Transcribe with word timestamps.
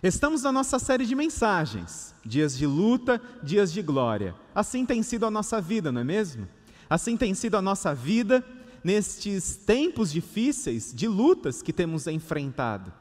Estamos 0.00 0.44
na 0.44 0.52
nossa 0.52 0.78
série 0.78 1.04
de 1.04 1.14
mensagens, 1.16 2.14
dias 2.24 2.56
de 2.56 2.64
luta, 2.64 3.20
dias 3.42 3.72
de 3.72 3.82
glória. 3.82 4.32
Assim 4.54 4.86
tem 4.86 5.02
sido 5.02 5.26
a 5.26 5.30
nossa 5.30 5.60
vida, 5.60 5.90
não 5.90 6.02
é 6.02 6.04
mesmo? 6.04 6.46
Assim 6.88 7.16
tem 7.16 7.34
sido 7.34 7.56
a 7.56 7.62
nossa 7.62 7.92
vida 7.92 8.44
nestes 8.84 9.56
tempos 9.56 10.12
difíceis 10.12 10.92
de 10.94 11.08
lutas 11.08 11.62
que 11.62 11.72
temos 11.72 12.06
enfrentado. 12.06 12.92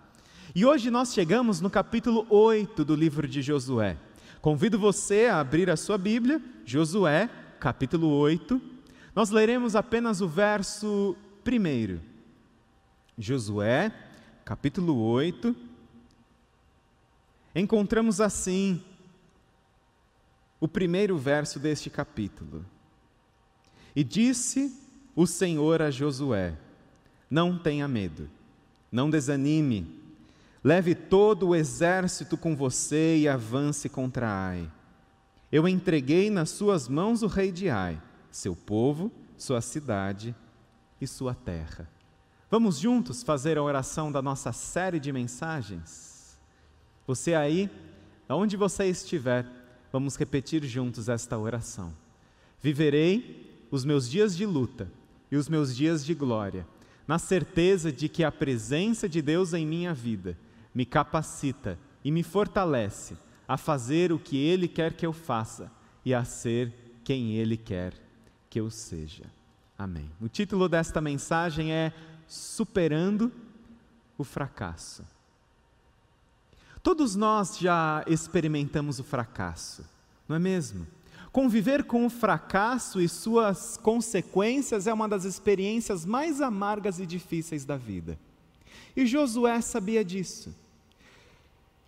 E 0.56 0.66
hoje 0.66 0.90
nós 0.90 1.14
chegamos 1.14 1.62
no 1.62 1.70
capítulo 1.70 2.26
8 2.32 2.84
do 2.84 2.96
livro 2.96 3.28
de 3.28 3.44
Josué. 3.44 3.96
Convido 4.42 4.80
você 4.80 5.28
a 5.28 5.40
abrir 5.40 5.70
a 5.70 5.78
sua 5.78 6.00
Bíblia, 6.00 6.42
Josué, 6.66 7.30
capítulo 7.60 8.10
8. 8.10 8.60
Nós 9.14 9.30
leremos 9.30 9.76
apenas 9.76 10.20
o 10.20 10.28
verso 10.28 11.16
1. 11.46 12.00
Josué, 13.20 13.92
capítulo 14.44 15.00
8 15.00 15.67
encontramos 17.60 18.22
assim 18.22 18.82
o 20.60 20.68
primeiro 20.68 21.18
verso 21.18 21.60
deste 21.60 21.90
capítulo. 21.90 22.66
E 23.96 24.04
disse 24.04 24.76
o 25.16 25.26
Senhor 25.26 25.82
a 25.82 25.90
Josué: 25.90 26.56
Não 27.30 27.58
tenha 27.58 27.88
medo, 27.88 28.30
não 28.92 29.10
desanime, 29.10 30.00
leve 30.64 30.94
todo 30.94 31.50
o 31.50 31.56
exército 31.56 32.38
com 32.38 32.56
você 32.56 33.18
e 33.18 33.28
avance 33.28 33.90
contra 33.90 34.30
Ai. 34.30 34.72
Eu 35.52 35.68
entreguei 35.68 36.30
nas 36.30 36.50
suas 36.50 36.88
mãos 36.88 37.24
o 37.24 37.28
rei 37.28 37.52
de 37.52 37.70
Ai, 37.70 38.02
seu 38.30 38.56
povo, 38.56 39.12
sua 39.38 39.62
cidade 39.62 40.36
e 41.00 41.08
sua 41.08 41.34
terra. 41.34 41.90
Vamos 42.50 42.78
juntos 42.80 43.24
fazer 43.24 43.58
a 43.58 43.64
oração 43.64 44.12
da 44.12 44.22
nossa 44.22 44.52
série 44.52 45.00
de 45.00 45.12
mensagens? 45.12 46.07
Você 47.08 47.34
aí, 47.34 47.70
onde 48.28 48.58
você 48.58 48.86
estiver, 48.86 49.46
vamos 49.94 50.18
repetir 50.18 50.66
juntos 50.66 51.08
esta 51.08 51.38
oração. 51.38 51.94
Viverei 52.62 53.66
os 53.72 53.86
meus 53.86 54.10
dias 54.10 54.36
de 54.36 54.46
luta 54.46 54.92
e 55.32 55.38
os 55.38 55.48
meus 55.48 55.74
dias 55.74 56.06
de 56.06 56.14
glória, 56.14 56.68
na 57.08 57.18
certeza 57.18 57.94
de 57.94 58.10
que 58.10 58.26
a 58.26 58.32
presença 58.32 59.08
de 59.08 59.22
Deus 59.22 59.54
em 59.54 59.66
minha 59.66 59.94
vida 59.94 60.38
me 60.76 60.86
capacita 60.86 61.80
e 62.04 62.12
me 62.12 62.24
fortalece 62.24 63.18
a 63.48 63.56
fazer 63.56 64.12
o 64.12 64.20
que 64.20 64.38
Ele 64.38 64.68
quer 64.68 64.94
que 64.94 65.06
eu 65.06 65.14
faça 65.14 65.72
e 66.04 66.14
a 66.14 66.26
ser 66.26 66.74
quem 67.06 67.36
Ele 67.36 67.56
quer 67.56 67.94
que 68.50 68.60
eu 68.60 68.70
seja. 68.70 69.24
Amém. 69.78 70.12
O 70.20 70.28
título 70.28 70.68
desta 70.68 71.00
mensagem 71.00 71.72
é 71.72 71.94
Superando 72.28 73.32
o 74.18 74.26
Fracasso. 74.26 75.06
Todos 76.88 77.18
nós 77.18 77.58
já 77.58 78.02
experimentamos 78.08 78.98
o 78.98 79.04
fracasso, 79.04 79.84
não 80.26 80.38
é 80.38 80.40
mesmo? 80.40 80.88
Conviver 81.34 81.84
com 81.84 82.06
o 82.06 82.10
fracasso 82.10 83.02
e 83.02 83.10
suas 83.10 83.76
consequências 83.76 84.88
é 84.88 84.94
uma 84.94 85.06
das 85.06 85.26
experiências 85.26 86.06
mais 86.06 86.40
amargas 86.40 86.98
e 86.98 87.06
difíceis 87.06 87.66
da 87.66 87.76
vida. 87.76 88.18
E 88.96 89.06
Josué 89.06 89.60
sabia 89.60 90.02
disso. 90.02 90.56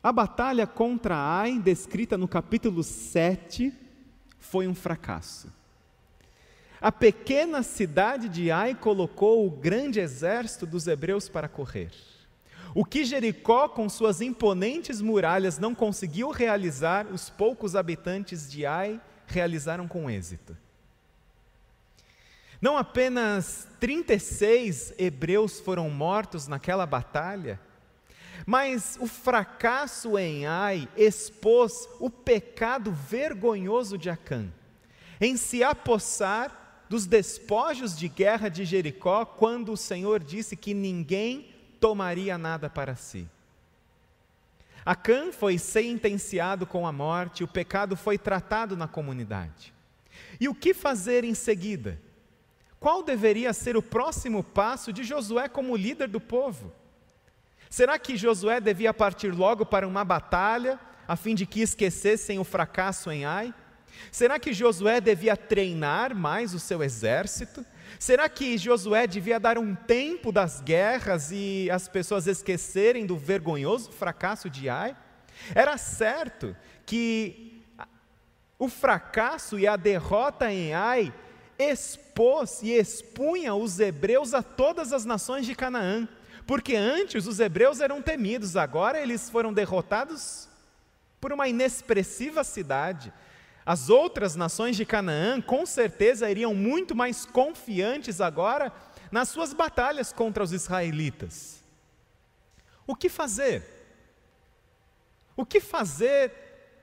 A 0.03 0.11
batalha 0.11 0.67
contra 0.67 1.15
Ai, 1.15 1.57
descrita 1.59 2.17
no 2.17 2.27
capítulo 2.27 2.83
7, 2.83 3.71
foi 4.37 4.67
um 4.67 4.75
fracasso. 4.75 5.47
A 6.81 6.91
pequena 6.91 7.63
cidade 7.63 8.27
de 8.27 8.51
Ai 8.51 8.75
colocou 8.75 9.47
o 9.47 9.49
grande 9.49 10.01
exército 10.01 10.65
dos 10.65 10.87
hebreus 10.87 11.29
para 11.29 11.47
correr. 11.47 12.08
O 12.73 12.85
que 12.85 13.03
Jericó, 13.03 13.67
com 13.67 13.89
suas 13.89 14.21
imponentes 14.21 15.01
muralhas, 15.01 15.57
não 15.57 15.73
conseguiu 15.73 16.29
realizar, 16.29 17.07
os 17.07 17.29
poucos 17.29 17.75
habitantes 17.75 18.49
de 18.49 18.65
Ai 18.65 19.01
realizaram 19.25 19.87
com 19.87 20.09
êxito. 20.09 20.55
Não 22.61 22.77
apenas 22.77 23.67
36 23.79 24.93
hebreus 24.97 25.59
foram 25.59 25.89
mortos 25.89 26.47
naquela 26.47 26.85
batalha, 26.85 27.59
mas 28.45 28.97
o 28.99 29.07
fracasso 29.07 30.17
em 30.17 30.45
Ai 30.45 30.87
expôs 30.97 31.87
o 31.99 32.09
pecado 32.09 32.91
vergonhoso 32.91 33.97
de 33.97 34.09
Acã, 34.09 34.51
em 35.21 35.37
se 35.37 35.63
apossar 35.63 36.83
dos 36.89 37.05
despojos 37.05 37.97
de 37.97 38.09
guerra 38.09 38.49
de 38.49 38.65
Jericó, 38.65 39.23
quando 39.23 39.71
o 39.71 39.77
Senhor 39.77 40.21
disse 40.21 40.55
que 40.55 40.73
ninguém 40.73 41.58
tomaria 41.79 42.37
nada 42.37 42.69
para 42.69 42.95
si. 42.95 43.27
Acã 44.85 45.31
foi 45.31 45.57
sentenciado 45.57 46.65
com 46.65 46.87
a 46.87 46.91
morte, 46.91 47.43
o 47.43 47.47
pecado 47.47 47.95
foi 47.95 48.17
tratado 48.17 48.75
na 48.75 48.87
comunidade. 48.87 49.73
E 50.39 50.47
o 50.47 50.55
que 50.55 50.73
fazer 50.73 51.23
em 51.23 51.33
seguida? 51.33 51.99
Qual 52.79 53.03
deveria 53.03 53.51
ser 53.51 53.75
o 53.75 53.81
próximo 53.81 54.43
passo 54.43 54.93
de 54.93 55.03
Josué 55.03 55.49
como 55.49 55.75
líder 55.75 56.07
do 56.07 56.19
povo? 56.19 56.71
Será 57.69 57.99
que 57.99 58.17
Josué 58.17 58.59
devia 58.59 58.93
partir 58.93 59.29
logo 59.29 59.65
para 59.65 59.87
uma 59.87 60.03
batalha, 60.03 60.79
a 61.07 61.15
fim 61.15 61.35
de 61.35 61.45
que 61.45 61.61
esquecessem 61.61 62.39
o 62.39 62.43
fracasso 62.43 63.11
em 63.11 63.25
Ai? 63.25 63.53
Será 64.11 64.39
que 64.39 64.53
Josué 64.53 65.01
devia 65.01 65.35
treinar 65.35 66.15
mais 66.15 66.53
o 66.53 66.59
seu 66.59 66.81
exército? 66.81 67.65
Será 67.97 68.29
que 68.29 68.57
Josué 68.57 69.07
devia 69.07 69.39
dar 69.39 69.57
um 69.57 69.73
tempo 69.73 70.31
das 70.31 70.61
guerras 70.61 71.31
e 71.31 71.69
as 71.71 71.87
pessoas 71.87 72.27
esquecerem 72.27 73.05
do 73.05 73.17
vergonhoso 73.17 73.91
fracasso 73.91 74.49
de 74.49 74.69
Ai? 74.69 74.95
Era 75.55 75.77
certo 75.77 76.55
que 76.85 77.63
o 78.57 78.67
fracasso 78.67 79.57
e 79.57 79.65
a 79.65 79.77
derrota 79.77 80.51
em 80.51 80.73
Ai 80.73 81.13
expôs 81.57 82.61
e 82.61 82.71
expunha 82.71 83.53
os 83.55 83.79
hebreus 83.79 84.33
a 84.33 84.41
todas 84.43 84.93
as 84.93 85.03
nações 85.03 85.45
de 85.45 85.55
Canaã, 85.55 86.07
porque 86.47 86.75
antes 86.75 87.27
os 87.27 87.39
hebreus 87.39 87.81
eram 87.81 88.01
temidos, 88.01 88.55
agora 88.55 88.99
eles 88.99 89.29
foram 89.29 89.53
derrotados 89.53 90.47
por 91.19 91.33
uma 91.33 91.47
inexpressiva 91.47 92.43
cidade 92.43 93.11
as 93.69 93.87
outras 93.87 94.35
nações 94.35 94.75
de 94.75 94.83
Canaã, 94.83 95.39
com 95.39 95.63
certeza, 95.63 96.27
iriam 96.27 96.55
muito 96.55 96.95
mais 96.95 97.23
confiantes 97.23 98.19
agora 98.19 98.73
nas 99.11 99.29
suas 99.29 99.53
batalhas 99.53 100.11
contra 100.11 100.43
os 100.43 100.51
israelitas. 100.51 101.63
O 102.87 102.95
que 102.95 103.07
fazer? 103.09 103.63
O 105.37 105.45
que 105.45 105.59
fazer 105.59 106.33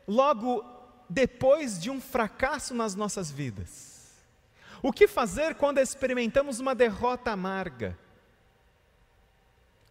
logo 0.06 0.64
depois 1.10 1.76
de 1.76 1.91
um 1.91 2.00
fracasso 2.00 2.72
nas 2.72 2.94
nossas 2.94 3.32
vidas? 3.32 4.12
O 4.80 4.92
que 4.92 5.08
fazer 5.08 5.56
quando 5.56 5.78
experimentamos 5.78 6.60
uma 6.60 6.72
derrota 6.72 7.32
amarga? 7.32 7.98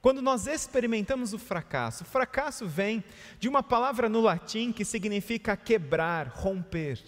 Quando 0.06 0.22
nós 0.22 0.46
experimentamos 0.46 1.34
o 1.34 1.40
fracasso, 1.40 2.04
o 2.04 2.06
fracasso 2.06 2.68
vem 2.68 3.04
de 3.40 3.50
uma 3.50 3.64
palavra 3.64 4.08
no 4.08 4.22
latim 4.22 4.72
que 4.72 4.86
significa 4.86 5.58
quebrar, 5.58 6.28
romper. 6.28 7.02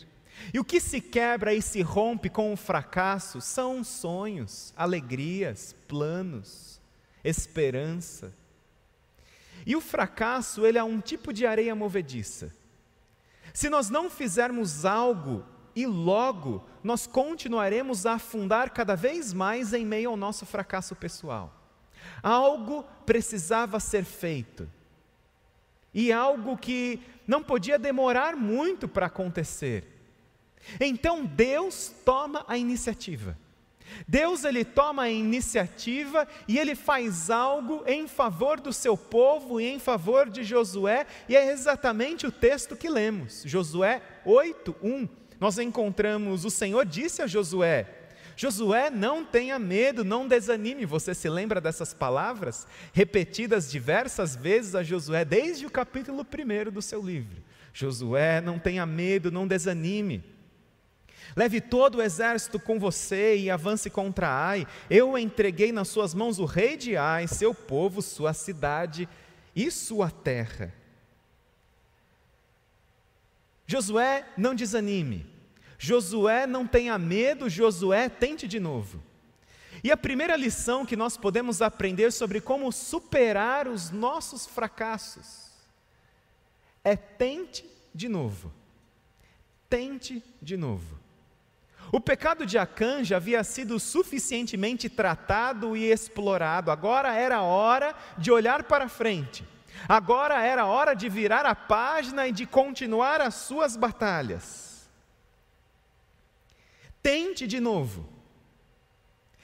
E 0.51 0.59
o 0.59 0.63
que 0.63 0.79
se 0.79 0.99
quebra 0.99 1.53
e 1.53 1.61
se 1.61 1.83
rompe 1.83 2.27
com 2.27 2.51
o 2.51 2.57
fracasso 2.57 3.39
são 3.39 3.83
sonhos, 3.83 4.73
alegrias, 4.75 5.75
planos, 5.87 6.81
esperança. 7.23 8.33
E 9.63 9.75
o 9.75 9.79
fracasso, 9.79 10.65
ele 10.65 10.79
é 10.79 10.83
um 10.83 10.99
tipo 10.99 11.31
de 11.31 11.45
areia 11.45 11.75
movediça. 11.75 12.51
Se 13.53 13.69
nós 13.69 13.91
não 13.91 14.09
fizermos 14.09 14.85
algo 14.85 15.45
e 15.75 15.85
logo, 15.85 16.67
nós 16.83 17.05
continuaremos 17.05 18.07
a 18.07 18.13
afundar 18.13 18.71
cada 18.71 18.95
vez 18.95 19.33
mais 19.33 19.71
em 19.71 19.85
meio 19.85 20.09
ao 20.09 20.17
nosso 20.17 20.47
fracasso 20.47 20.95
pessoal. 20.95 21.56
Algo 22.27 22.83
precisava 23.05 23.79
ser 23.79 24.03
feito. 24.03 24.69
E 25.93 26.11
algo 26.11 26.57
que 26.57 26.99
não 27.25 27.41
podia 27.41 27.79
demorar 27.79 28.35
muito 28.35 28.85
para 28.85 29.05
acontecer. 29.05 29.85
Então 30.77 31.23
Deus 31.25 31.93
toma 32.03 32.43
a 32.45 32.57
iniciativa. 32.57 33.37
Deus 34.05 34.43
ele 34.43 34.65
toma 34.65 35.03
a 35.03 35.09
iniciativa 35.09 36.27
e 36.49 36.59
ele 36.59 36.75
faz 36.75 37.29
algo 37.29 37.81
em 37.87 38.09
favor 38.09 38.59
do 38.59 38.73
seu 38.73 38.97
povo 38.97 39.61
e 39.61 39.65
em 39.65 39.79
favor 39.79 40.29
de 40.29 40.43
Josué, 40.43 41.07
e 41.29 41.37
é 41.37 41.49
exatamente 41.49 42.27
o 42.27 42.31
texto 42.31 42.75
que 42.75 42.89
lemos. 42.89 43.43
Josué 43.45 44.01
8:1. 44.25 45.07
Nós 45.39 45.57
encontramos 45.57 46.43
o 46.43 46.49
Senhor 46.49 46.85
disse 46.85 47.21
a 47.21 47.27
Josué: 47.27 47.96
Josué, 48.37 48.91
não 48.91 49.25
tenha 49.25 49.57
medo, 49.57 50.05
não 50.05 50.27
desanime. 50.27 50.85
Você 50.85 51.15
se 51.15 51.27
lembra 51.27 51.59
dessas 51.59 51.91
palavras 51.91 52.67
repetidas 52.93 53.69
diversas 53.69 54.35
vezes 54.35 54.75
a 54.75 54.83
Josué 54.83 55.25
desde 55.25 55.65
o 55.65 55.71
capítulo 55.71 56.21
1 56.23 56.71
do 56.71 56.79
seu 56.79 57.01
livro? 57.01 57.41
Josué, 57.73 58.39
não 58.39 58.59
tenha 58.59 58.85
medo, 58.85 59.31
não 59.31 59.47
desanime. 59.47 60.23
Leve 61.35 61.59
todo 61.59 61.95
o 61.95 62.01
exército 62.01 62.59
com 62.59 62.79
você 62.79 63.35
e 63.35 63.49
avance 63.49 63.89
contra 63.89 64.29
Ai. 64.29 64.67
Eu 64.87 65.17
entreguei 65.17 65.71
nas 65.71 65.87
suas 65.87 66.13
mãos 66.13 66.37
o 66.37 66.45
rei 66.45 66.77
de 66.77 66.95
Ai, 66.95 67.27
seu 67.27 67.55
povo, 67.55 68.03
sua 68.03 68.33
cidade 68.33 69.09
e 69.55 69.71
sua 69.71 70.11
terra. 70.11 70.71
Josué, 73.65 74.27
não 74.37 74.53
desanime. 74.53 75.36
Josué, 75.77 76.47
não 76.47 76.65
tenha 76.65 76.97
medo. 76.97 77.49
Josué, 77.49 78.09
tente 78.09 78.47
de 78.47 78.59
novo. 78.59 79.01
E 79.83 79.91
a 79.91 79.97
primeira 79.97 80.35
lição 80.35 80.85
que 80.85 80.95
nós 80.95 81.17
podemos 81.17 81.61
aprender 81.61 82.11
sobre 82.11 82.41
como 82.41 82.71
superar 82.71 83.67
os 83.67 83.91
nossos 83.91 84.45
fracassos 84.45 85.47
é 86.83 86.95
tente 86.95 87.65
de 87.93 88.09
novo. 88.09 88.51
Tente 89.69 90.23
de 90.41 90.57
novo. 90.57 90.97
O 91.91 91.99
pecado 92.01 92.45
de 92.45 92.57
Acã 92.57 93.03
já 93.03 93.17
havia 93.17 93.43
sido 93.43 93.79
suficientemente 93.79 94.89
tratado 94.89 95.77
e 95.77 95.85
explorado, 95.85 96.69
agora 96.69 97.13
era 97.13 97.41
hora 97.41 97.95
de 98.17 98.29
olhar 98.29 98.63
para 98.63 98.89
frente. 98.89 99.45
Agora 99.87 100.41
era 100.41 100.65
hora 100.65 100.93
de 100.93 101.07
virar 101.07 101.45
a 101.45 101.55
página 101.55 102.27
e 102.27 102.31
de 102.31 102.45
continuar 102.45 103.21
as 103.21 103.35
suas 103.35 103.77
batalhas. 103.77 104.66
Tente 107.07 107.47
de 107.47 107.61
novo. 107.61 108.05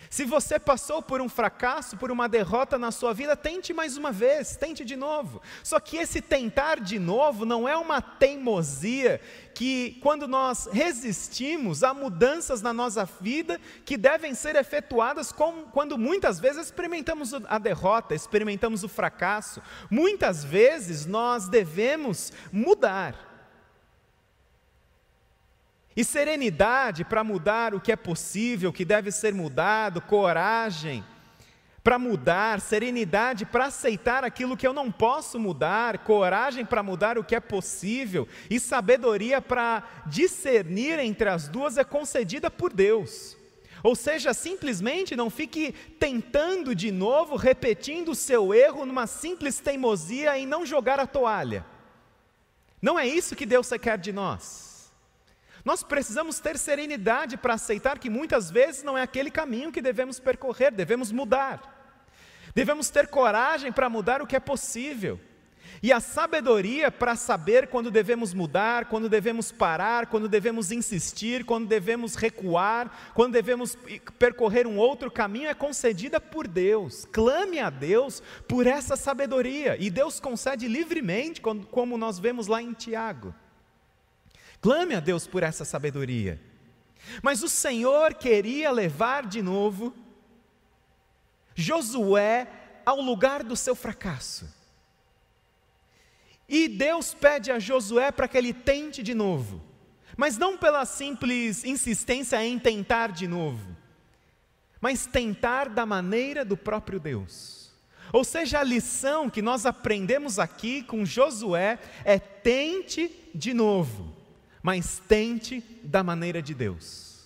Se 0.09 0.25
você 0.25 0.59
passou 0.59 1.01
por 1.01 1.21
um 1.21 1.29
fracasso, 1.29 1.95
por 1.95 2.11
uma 2.11 2.27
derrota 2.27 2.77
na 2.77 2.91
sua 2.91 3.13
vida, 3.13 3.37
tente 3.37 3.73
mais 3.73 3.95
uma 3.95 4.11
vez, 4.11 4.57
tente 4.57 4.83
de 4.83 4.97
novo. 4.97 5.41
Só 5.63 5.79
que 5.79 5.95
esse 5.95 6.19
tentar 6.19 6.81
de 6.81 6.99
novo 6.99 7.45
não 7.45 7.65
é 7.65 7.77
uma 7.77 8.01
teimosia 8.01 9.21
que, 9.55 9.97
quando 10.01 10.27
nós 10.27 10.67
resistimos 10.73 11.85
a 11.85 11.93
mudanças 11.93 12.61
na 12.61 12.73
nossa 12.73 13.05
vida 13.21 13.57
que 13.85 13.95
devem 13.95 14.35
ser 14.35 14.57
efetuadas 14.57 15.31
quando 15.31 15.97
muitas 15.97 16.41
vezes 16.41 16.65
experimentamos 16.65 17.33
a 17.45 17.57
derrota, 17.57 18.13
experimentamos 18.13 18.83
o 18.83 18.89
fracasso. 18.89 19.61
Muitas 19.89 20.43
vezes 20.43 21.05
nós 21.05 21.47
devemos 21.47 22.33
mudar. 22.51 23.32
E 25.95 26.03
serenidade 26.03 27.03
para 27.03 27.23
mudar 27.23 27.73
o 27.75 27.79
que 27.79 27.91
é 27.91 27.95
possível, 27.95 28.71
o 28.71 28.73
que 28.73 28.83
deve 28.83 29.11
ser 29.11 29.33
mudado, 29.33 30.01
coragem 30.01 31.03
para 31.83 31.99
mudar, 31.99 32.61
serenidade 32.61 33.45
para 33.45 33.65
aceitar 33.65 34.23
aquilo 34.23 34.55
que 34.55 34.65
eu 34.65 34.71
não 34.71 34.89
posso 34.89 35.37
mudar, 35.37 35.97
coragem 35.99 36.65
para 36.65 36.81
mudar 36.81 37.17
o 37.17 37.23
que 37.23 37.35
é 37.35 37.41
possível 37.41 38.27
e 38.49 38.57
sabedoria 38.57 39.41
para 39.41 39.83
discernir 40.05 40.97
entre 40.97 41.27
as 41.27 41.49
duas 41.49 41.77
é 41.77 41.83
concedida 41.83 42.49
por 42.49 42.71
Deus. 42.71 43.35
Ou 43.83 43.97
seja, 43.97 44.33
simplesmente 44.33 45.13
não 45.13 45.29
fique 45.29 45.73
tentando 45.99 46.73
de 46.73 46.89
novo, 46.89 47.35
repetindo 47.35 48.11
o 48.11 48.15
seu 48.15 48.53
erro 48.53 48.85
numa 48.85 49.05
simples 49.05 49.59
teimosia 49.59 50.39
em 50.39 50.47
não 50.47 50.65
jogar 50.65 51.01
a 51.01 51.05
toalha. 51.05 51.65
Não 52.81 52.97
é 52.97 53.05
isso 53.05 53.35
que 53.35 53.45
Deus 53.45 53.69
quer 53.81 53.97
de 53.97 54.13
nós. 54.13 54.72
Nós 55.63 55.81
precisamos 55.81 56.39
ter 56.39 56.57
serenidade 56.57 57.37
para 57.37 57.53
aceitar 57.53 57.97
que 57.97 58.09
muitas 58.09 58.51
vezes 58.51 58.83
não 58.83 58.97
é 58.97 59.01
aquele 59.01 59.31
caminho 59.31 59.71
que 59.71 59.81
devemos 59.81 60.19
percorrer, 60.19 60.71
devemos 60.71 61.11
mudar. 61.11 61.71
Devemos 62.53 62.89
ter 62.89 63.07
coragem 63.07 63.71
para 63.71 63.89
mudar 63.89 64.21
o 64.21 64.27
que 64.27 64.35
é 64.35 64.39
possível. 64.39 65.19
E 65.81 65.91
a 65.91 65.99
sabedoria 65.99 66.91
para 66.91 67.15
saber 67.15 67.67
quando 67.67 67.89
devemos 67.89 68.33
mudar, 68.33 68.85
quando 68.85 69.09
devemos 69.09 69.51
parar, 69.51 70.07
quando 70.07 70.29
devemos 70.29 70.71
insistir, 70.71 71.43
quando 71.43 71.67
devemos 71.67 72.15
recuar, 72.15 73.11
quando 73.13 73.33
devemos 73.33 73.77
percorrer 74.19 74.67
um 74.67 74.77
outro 74.77 75.09
caminho 75.09 75.49
é 75.49 75.53
concedida 75.53 76.21
por 76.21 76.47
Deus. 76.47 77.05
Clame 77.11 77.59
a 77.59 77.69
Deus 77.69 78.21
por 78.47 78.67
essa 78.67 78.95
sabedoria 78.95 79.75
e 79.79 79.89
Deus 79.89 80.19
concede 80.19 80.67
livremente, 80.67 81.41
como 81.41 81.97
nós 81.97 82.19
vemos 82.19 82.47
lá 82.47 82.61
em 82.61 82.73
Tiago. 82.73 83.33
Clame 84.63 84.95
a 84.95 85.01
Deus 85.01 85.27
por 85.27 85.43
essa 85.43 85.65
sabedoria. 85.65 86.39
Mas 87.21 87.43
o 87.43 87.49
Senhor 87.49 88.13
queria 88.13 88.71
levar 88.71 89.27
de 89.27 89.41
novo 89.41 89.93
Josué 91.53 92.47
ao 92.85 93.01
lugar 93.01 93.43
do 93.43 93.57
seu 93.57 93.75
fracasso. 93.75 94.49
E 96.47 96.69
Deus 96.69 97.13
pede 97.13 97.51
a 97.51 97.59
Josué 97.59 98.09
para 98.09 98.25
que 98.25 98.37
ele 98.37 98.53
tente 98.53 99.03
de 99.03 99.13
novo, 99.13 99.61
mas 100.15 100.37
não 100.37 100.57
pela 100.57 100.85
simples 100.85 101.65
insistência 101.65 102.41
em 102.41 102.57
tentar 102.57 103.11
de 103.11 103.27
novo, 103.27 103.75
mas 104.79 105.05
tentar 105.05 105.67
da 105.67 105.85
maneira 105.85 106.45
do 106.45 106.55
próprio 106.55 107.01
Deus. 107.01 107.69
Ou 108.13 108.23
seja, 108.23 108.59
a 108.59 108.63
lição 108.63 109.29
que 109.29 109.41
nós 109.41 109.65
aprendemos 109.65 110.39
aqui 110.39 110.83
com 110.83 111.05
Josué 111.05 111.79
é 112.05 112.17
tente 112.17 113.11
de 113.35 113.53
novo 113.53 114.12
mas 114.63 115.01
tente 115.09 115.61
da 115.83 116.01
maneira 116.01 116.41
de 116.41 116.53
Deus. 116.53 117.25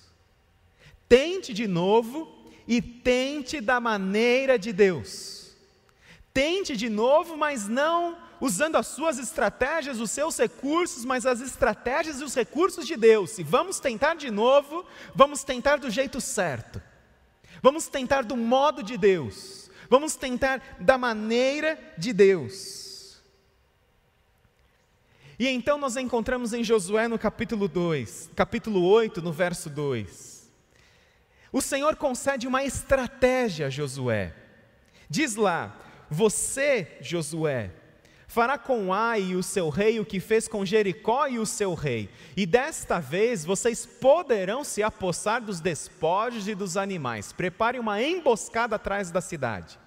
Tente 1.07 1.53
de 1.53 1.67
novo 1.67 2.27
e 2.67 2.81
tente 2.81 3.61
da 3.61 3.79
maneira 3.79 4.57
de 4.57 4.73
Deus. 4.73 5.55
Tente 6.33 6.75
de 6.75 6.89
novo, 6.89 7.37
mas 7.37 7.67
não 7.67 8.17
usando 8.41 8.75
as 8.75 8.87
suas 8.87 9.19
estratégias, 9.19 9.99
os 9.99 10.11
seus 10.11 10.37
recursos, 10.37 11.05
mas 11.05 11.25
as 11.25 11.39
estratégias 11.39 12.19
e 12.19 12.23
os 12.23 12.35
recursos 12.35 12.85
de 12.85 12.95
Deus. 12.95 13.37
E 13.37 13.43
vamos 13.43 13.79
tentar 13.79 14.15
de 14.15 14.31
novo, 14.31 14.85
vamos 15.13 15.43
tentar 15.43 15.77
do 15.77 15.89
jeito 15.89 16.19
certo. 16.19 16.81
Vamos 17.61 17.87
tentar 17.87 18.23
do 18.23 18.35
modo 18.35 18.81
de 18.81 18.97
Deus. 18.97 19.69
Vamos 19.89 20.15
tentar 20.15 20.77
da 20.79 20.97
maneira 20.97 21.79
de 21.97 22.13
Deus. 22.13 22.86
E 25.39 25.47
então 25.47 25.77
nós 25.77 25.95
encontramos 25.95 26.51
em 26.51 26.63
Josué 26.63 27.07
no 27.07 27.19
capítulo 27.19 27.67
2, 27.67 28.31
capítulo 28.35 28.83
8, 28.83 29.21
no 29.21 29.31
verso 29.31 29.69
2. 29.69 30.49
O 31.51 31.61
Senhor 31.61 31.95
concede 31.95 32.47
uma 32.47 32.63
estratégia 32.63 33.67
a 33.67 33.69
Josué. 33.69 34.33
Diz 35.07 35.35
lá: 35.35 35.77
Você, 36.09 36.97
Josué, 37.01 37.71
fará 38.27 38.57
com 38.57 38.91
Ai 38.91 39.21
e 39.21 39.35
o 39.35 39.43
seu 39.43 39.69
rei 39.69 39.99
o 39.99 40.05
que 40.05 40.19
fez 40.19 40.47
com 40.47 40.65
Jericó 40.65 41.27
e 41.27 41.37
o 41.37 41.45
seu 41.45 41.75
rei, 41.75 42.09
e 42.35 42.45
desta 42.45 42.99
vez 42.99 43.45
vocês 43.45 43.85
poderão 43.85 44.63
se 44.63 44.81
apossar 44.81 45.41
dos 45.41 45.59
despojos 45.59 46.47
e 46.47 46.55
dos 46.55 46.77
animais. 46.77 47.31
Prepare 47.31 47.77
uma 47.77 48.01
emboscada 48.01 48.75
atrás 48.75 49.11
da 49.11 49.21
cidade. 49.21 49.79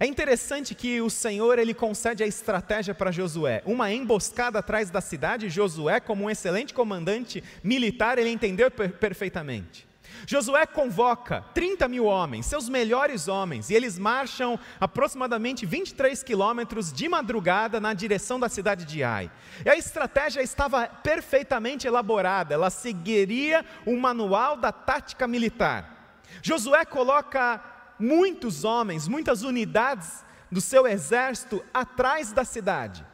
É 0.00 0.06
interessante 0.06 0.76
que 0.76 1.00
o 1.00 1.10
Senhor 1.10 1.58
ele 1.58 1.74
concede 1.74 2.22
a 2.22 2.26
estratégia 2.26 2.94
para 2.94 3.10
Josué, 3.10 3.62
uma 3.66 3.90
emboscada 3.90 4.60
atrás 4.60 4.90
da 4.90 5.00
cidade. 5.00 5.50
Josué, 5.50 5.98
como 5.98 6.24
um 6.24 6.30
excelente 6.30 6.72
comandante 6.72 7.42
militar, 7.64 8.16
ele 8.16 8.30
entendeu 8.30 8.70
per 8.70 8.92
perfeitamente. 8.92 9.88
Josué 10.24 10.66
convoca 10.66 11.44
30 11.52 11.88
mil 11.88 12.04
homens, 12.04 12.46
seus 12.46 12.68
melhores 12.68 13.26
homens, 13.26 13.70
e 13.70 13.74
eles 13.74 13.98
marcham 13.98 14.56
aproximadamente 14.80 15.66
23 15.66 16.22
quilômetros 16.22 16.92
de 16.92 17.08
madrugada 17.08 17.80
na 17.80 17.92
direção 17.92 18.38
da 18.38 18.48
cidade 18.48 18.84
de 18.84 19.02
Ai. 19.02 19.28
E 19.64 19.68
a 19.68 19.76
estratégia 19.76 20.42
estava 20.42 20.86
perfeitamente 20.86 21.88
elaborada, 21.88 22.54
ela 22.54 22.70
seguiria 22.70 23.64
o 23.84 23.96
manual 23.96 24.56
da 24.56 24.70
tática 24.70 25.26
militar. 25.26 26.20
Josué 26.40 26.84
coloca 26.84 27.77
muitos 27.98 28.64
homens, 28.64 29.08
muitas 29.08 29.42
unidades 29.42 30.24
do 30.50 30.60
seu 30.60 30.86
exército 30.86 31.62
atrás 31.72 32.32
da 32.32 32.44
cidade. 32.44 33.04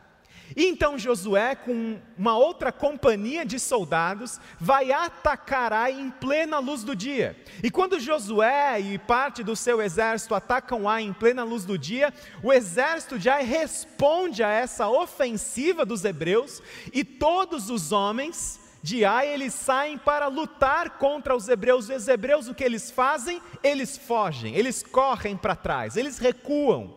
E 0.57 0.67
então 0.67 0.99
Josué, 0.99 1.55
com 1.55 1.99
uma 2.17 2.37
outra 2.37 2.71
companhia 2.71 3.45
de 3.45 3.59
soldados, 3.59 4.39
vai 4.61 4.93
atacar 4.93 5.73
Ai 5.73 5.93
em 5.93 6.11
plena 6.11 6.59
luz 6.59 6.85
do 6.85 6.95
dia. 6.95 7.37
E 7.63 7.71
quando 7.71 7.99
Josué 7.99 8.79
e 8.81 8.99
parte 8.99 9.43
do 9.43 9.57
seu 9.57 9.81
exército 9.81 10.35
atacam 10.35 10.89
Ai 10.89 11.03
em 11.03 11.13
plena 11.13 11.43
luz 11.43 11.65
do 11.65 11.79
dia, 11.79 12.13
o 12.43 12.53
exército 12.53 13.19
de 13.19 13.29
Ai 13.29 13.43
responde 13.43 14.43
a 14.43 14.51
essa 14.51 14.89
ofensiva 14.89 15.85
dos 15.85 16.05
hebreus, 16.05 16.63
e 16.93 17.03
todos 17.03 17.71
os 17.71 17.91
homens 17.91 18.61
de 18.85 19.03
Ai, 19.03 19.29
eles 19.29 19.55
saem 19.55 19.97
para 19.97 20.27
lutar 20.27 20.99
contra 20.99 21.35
os 21.35 21.49
hebreus. 21.49 21.89
E 21.89 21.95
os 21.95 22.07
hebreus, 22.07 22.49
o 22.49 22.55
que 22.55 22.63
eles 22.63 22.91
fazem? 22.91 23.41
Eles 23.63 23.97
fogem, 23.97 24.55
eles 24.55 24.83
correm 24.83 25.39
para 25.39 25.57
trás, 25.57 25.97
eles 25.97 26.19
recuam. 26.19 26.95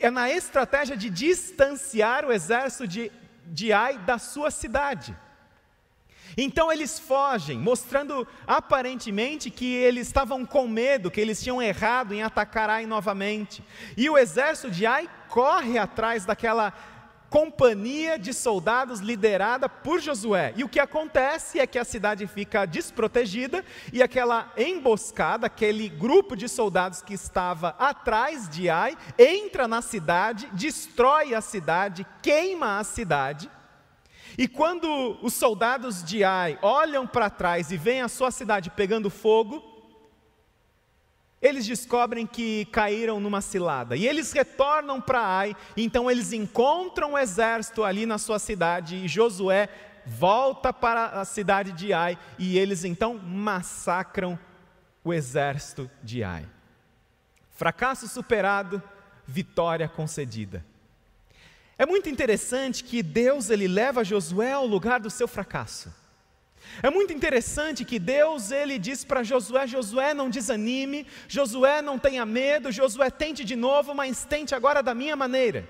É 0.00 0.10
na 0.10 0.28
estratégia 0.28 0.96
de 0.96 1.08
distanciar 1.08 2.24
o 2.24 2.32
exército 2.32 2.88
de, 2.88 3.12
de 3.46 3.72
Ai 3.72 3.96
da 3.98 4.18
sua 4.18 4.50
cidade. 4.50 5.16
Então 6.36 6.72
eles 6.72 6.98
fogem, 6.98 7.56
mostrando 7.56 8.26
aparentemente 8.44 9.50
que 9.50 9.72
eles 9.72 10.08
estavam 10.08 10.44
com 10.44 10.66
medo, 10.66 11.12
que 11.12 11.20
eles 11.20 11.40
tinham 11.40 11.62
errado 11.62 12.12
em 12.12 12.24
atacar 12.24 12.68
Ai 12.68 12.86
novamente. 12.86 13.62
E 13.96 14.10
o 14.10 14.18
exército 14.18 14.68
de 14.68 14.84
Ai 14.84 15.08
corre 15.28 15.78
atrás 15.78 16.24
daquela 16.24 16.74
companhia 17.30 18.18
de 18.18 18.32
soldados 18.32 19.00
liderada 19.00 19.68
por 19.68 20.00
Josué. 20.00 20.52
E 20.56 20.64
o 20.64 20.68
que 20.68 20.80
acontece 20.80 21.60
é 21.60 21.66
que 21.66 21.78
a 21.78 21.84
cidade 21.84 22.26
fica 22.26 22.66
desprotegida 22.66 23.64
e 23.92 24.02
aquela 24.02 24.52
emboscada, 24.56 25.46
aquele 25.46 25.88
grupo 25.88 26.36
de 26.36 26.48
soldados 26.48 27.02
que 27.02 27.14
estava 27.14 27.74
atrás 27.78 28.48
de 28.48 28.68
Ai, 28.68 28.96
entra 29.18 29.68
na 29.68 29.82
cidade, 29.82 30.48
destrói 30.52 31.34
a 31.34 31.40
cidade, 31.40 32.06
queima 32.22 32.78
a 32.78 32.84
cidade. 32.84 33.50
E 34.36 34.46
quando 34.46 35.18
os 35.22 35.34
soldados 35.34 36.02
de 36.02 36.24
Ai 36.24 36.58
olham 36.62 37.06
para 37.06 37.30
trás 37.30 37.70
e 37.70 37.76
veem 37.76 38.02
a 38.02 38.08
sua 38.08 38.30
cidade 38.30 38.70
pegando 38.70 39.10
fogo, 39.10 39.77
eles 41.40 41.66
descobrem 41.66 42.26
que 42.26 42.64
caíram 42.66 43.20
numa 43.20 43.40
cilada 43.40 43.96
e 43.96 44.06
eles 44.06 44.32
retornam 44.32 45.00
para 45.00 45.20
Ai, 45.20 45.56
então 45.76 46.10
eles 46.10 46.32
encontram 46.32 47.12
o 47.12 47.18
exército 47.18 47.84
ali 47.84 48.06
na 48.06 48.18
sua 48.18 48.38
cidade 48.38 48.96
e 48.96 49.08
Josué 49.08 49.68
volta 50.04 50.72
para 50.72 51.20
a 51.20 51.24
cidade 51.24 51.72
de 51.72 51.92
Ai 51.92 52.18
e 52.38 52.58
eles 52.58 52.84
então 52.84 53.18
massacram 53.18 54.38
o 55.04 55.12
exército 55.12 55.88
de 56.02 56.24
Ai. 56.24 56.46
Fracasso 57.50 58.08
superado, 58.08 58.82
vitória 59.26 59.88
concedida. 59.88 60.64
É 61.76 61.86
muito 61.86 62.08
interessante 62.08 62.82
que 62.82 63.02
Deus 63.02 63.50
ele 63.50 63.68
leva 63.68 64.02
Josué 64.02 64.52
ao 64.52 64.66
lugar 64.66 64.98
do 64.98 65.10
seu 65.10 65.28
fracasso. 65.28 65.92
É 66.82 66.90
muito 66.90 67.12
interessante 67.12 67.84
que 67.84 67.98
Deus 67.98 68.50
ele 68.50 68.78
diz 68.78 69.04
para 69.04 69.22
Josué: 69.22 69.66
Josué, 69.66 70.14
não 70.14 70.30
desanime, 70.30 71.06
Josué, 71.26 71.82
não 71.82 71.98
tenha 71.98 72.24
medo, 72.24 72.70
Josué, 72.70 73.10
tente 73.10 73.44
de 73.44 73.56
novo, 73.56 73.94
mas 73.94 74.24
tente 74.24 74.54
agora 74.54 74.82
da 74.82 74.94
minha 74.94 75.16
maneira. 75.16 75.68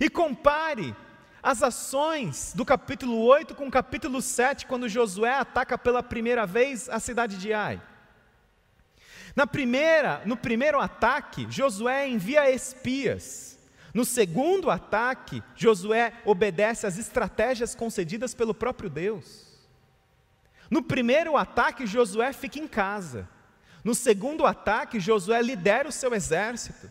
E 0.00 0.08
compare 0.08 0.94
as 1.42 1.62
ações 1.62 2.52
do 2.54 2.64
capítulo 2.64 3.22
8 3.22 3.54
com 3.54 3.66
o 3.66 3.70
capítulo 3.70 4.22
7, 4.22 4.66
quando 4.66 4.88
Josué 4.88 5.34
ataca 5.34 5.76
pela 5.76 6.02
primeira 6.02 6.46
vez 6.46 6.88
a 6.88 6.98
cidade 6.98 7.36
de 7.36 7.52
Ai. 7.52 7.80
Na 9.36 9.46
primeira, 9.46 10.22
no 10.24 10.36
primeiro 10.36 10.80
ataque, 10.80 11.46
Josué 11.50 12.08
envia 12.08 12.50
espias. 12.50 13.58
No 13.92 14.04
segundo 14.04 14.70
ataque, 14.70 15.42
Josué 15.54 16.14
obedece 16.24 16.86
às 16.86 16.98
estratégias 16.98 17.74
concedidas 17.74 18.34
pelo 18.34 18.54
próprio 18.54 18.88
Deus. 18.88 19.43
No 20.70 20.82
primeiro 20.82 21.36
ataque, 21.36 21.86
Josué 21.86 22.32
fica 22.32 22.58
em 22.58 22.66
casa. 22.66 23.28
No 23.82 23.94
segundo 23.94 24.46
ataque, 24.46 24.98
Josué 24.98 25.42
lidera 25.42 25.88
o 25.88 25.92
seu 25.92 26.14
exército. 26.14 26.90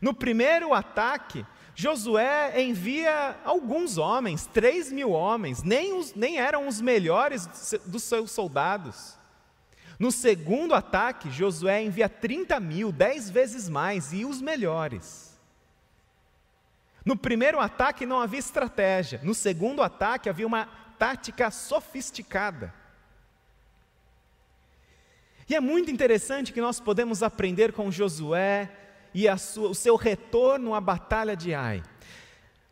No 0.00 0.12
primeiro 0.12 0.74
ataque, 0.74 1.46
Josué 1.74 2.60
envia 2.60 3.36
alguns 3.44 3.96
homens, 3.96 4.46
três 4.46 4.92
mil 4.92 5.10
homens, 5.10 5.62
nem, 5.62 5.92
os, 5.94 6.14
nem 6.14 6.38
eram 6.38 6.66
os 6.66 6.80
melhores 6.80 7.46
dos 7.86 8.02
seus 8.02 8.30
soldados. 8.30 9.16
No 9.98 10.10
segundo 10.10 10.74
ataque, 10.74 11.30
Josué 11.30 11.82
envia 11.82 12.08
30 12.08 12.58
mil, 12.58 12.90
dez 12.90 13.30
vezes 13.30 13.68
mais, 13.68 14.12
e 14.12 14.24
os 14.24 14.42
melhores. 14.42 15.38
No 17.04 17.16
primeiro 17.16 17.60
ataque 17.60 18.04
não 18.04 18.20
havia 18.20 18.38
estratégia, 18.38 19.20
no 19.22 19.34
segundo 19.34 19.82
ataque 19.82 20.28
havia 20.28 20.46
uma 20.46 20.66
tática 20.98 21.50
sofisticada. 21.50 22.74
E 25.52 25.54
é 25.54 25.60
muito 25.60 25.90
interessante 25.90 26.50
que 26.50 26.62
nós 26.62 26.80
podemos 26.80 27.22
aprender 27.22 27.74
com 27.74 27.90
Josué 27.90 28.70
e 29.12 29.26
sua, 29.36 29.68
o 29.68 29.74
seu 29.74 29.96
retorno 29.96 30.74
à 30.74 30.80
batalha 30.80 31.36
de 31.36 31.52
Ai. 31.52 31.82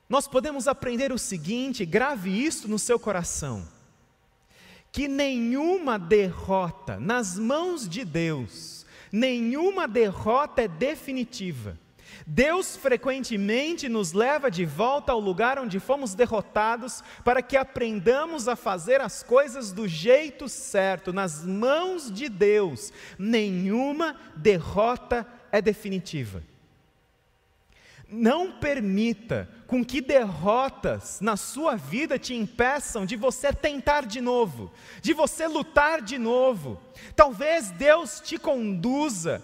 Nós 0.08 0.26
podemos 0.26 0.66
aprender 0.66 1.12
o 1.12 1.18
seguinte, 1.18 1.84
grave 1.84 2.30
isso 2.30 2.66
no 2.68 2.78
seu 2.78 2.99
coração: 2.99 3.68
que 4.90 5.06
nenhuma 5.08 5.99
derrota 5.99 6.99
nas 6.99 7.38
mãos 7.38 7.87
de 7.87 8.02
Deus, 8.02 8.87
nenhuma 9.12 9.87
derrota 9.87 10.62
é 10.62 10.68
definitiva. 10.68 11.78
Deus 12.26 12.76
frequentemente 12.76 13.88
nos 13.88 14.12
leva 14.12 14.50
de 14.50 14.64
volta 14.64 15.12
ao 15.12 15.20
lugar 15.20 15.58
onde 15.58 15.80
fomos 15.80 16.14
derrotados, 16.14 17.02
para 17.24 17.42
que 17.42 17.56
aprendamos 17.56 18.48
a 18.48 18.56
fazer 18.56 19.00
as 19.00 19.22
coisas 19.22 19.72
do 19.72 19.88
jeito 19.88 20.48
certo, 20.48 21.12
nas 21.12 21.44
mãos 21.44 22.10
de 22.10 22.28
Deus. 22.28 22.92
Nenhuma 23.18 24.16
derrota 24.36 25.26
é 25.50 25.60
definitiva. 25.60 26.42
Não 28.12 28.50
permita 28.50 29.48
com 29.68 29.84
que 29.84 30.00
derrotas 30.00 31.20
na 31.20 31.36
sua 31.36 31.76
vida 31.76 32.18
te 32.18 32.34
impeçam 32.34 33.06
de 33.06 33.14
você 33.14 33.52
tentar 33.52 34.04
de 34.04 34.20
novo, 34.20 34.72
de 35.00 35.12
você 35.12 35.46
lutar 35.46 36.02
de 36.02 36.18
novo. 36.18 36.80
Talvez 37.14 37.70
Deus 37.70 38.20
te 38.20 38.36
conduza 38.36 39.40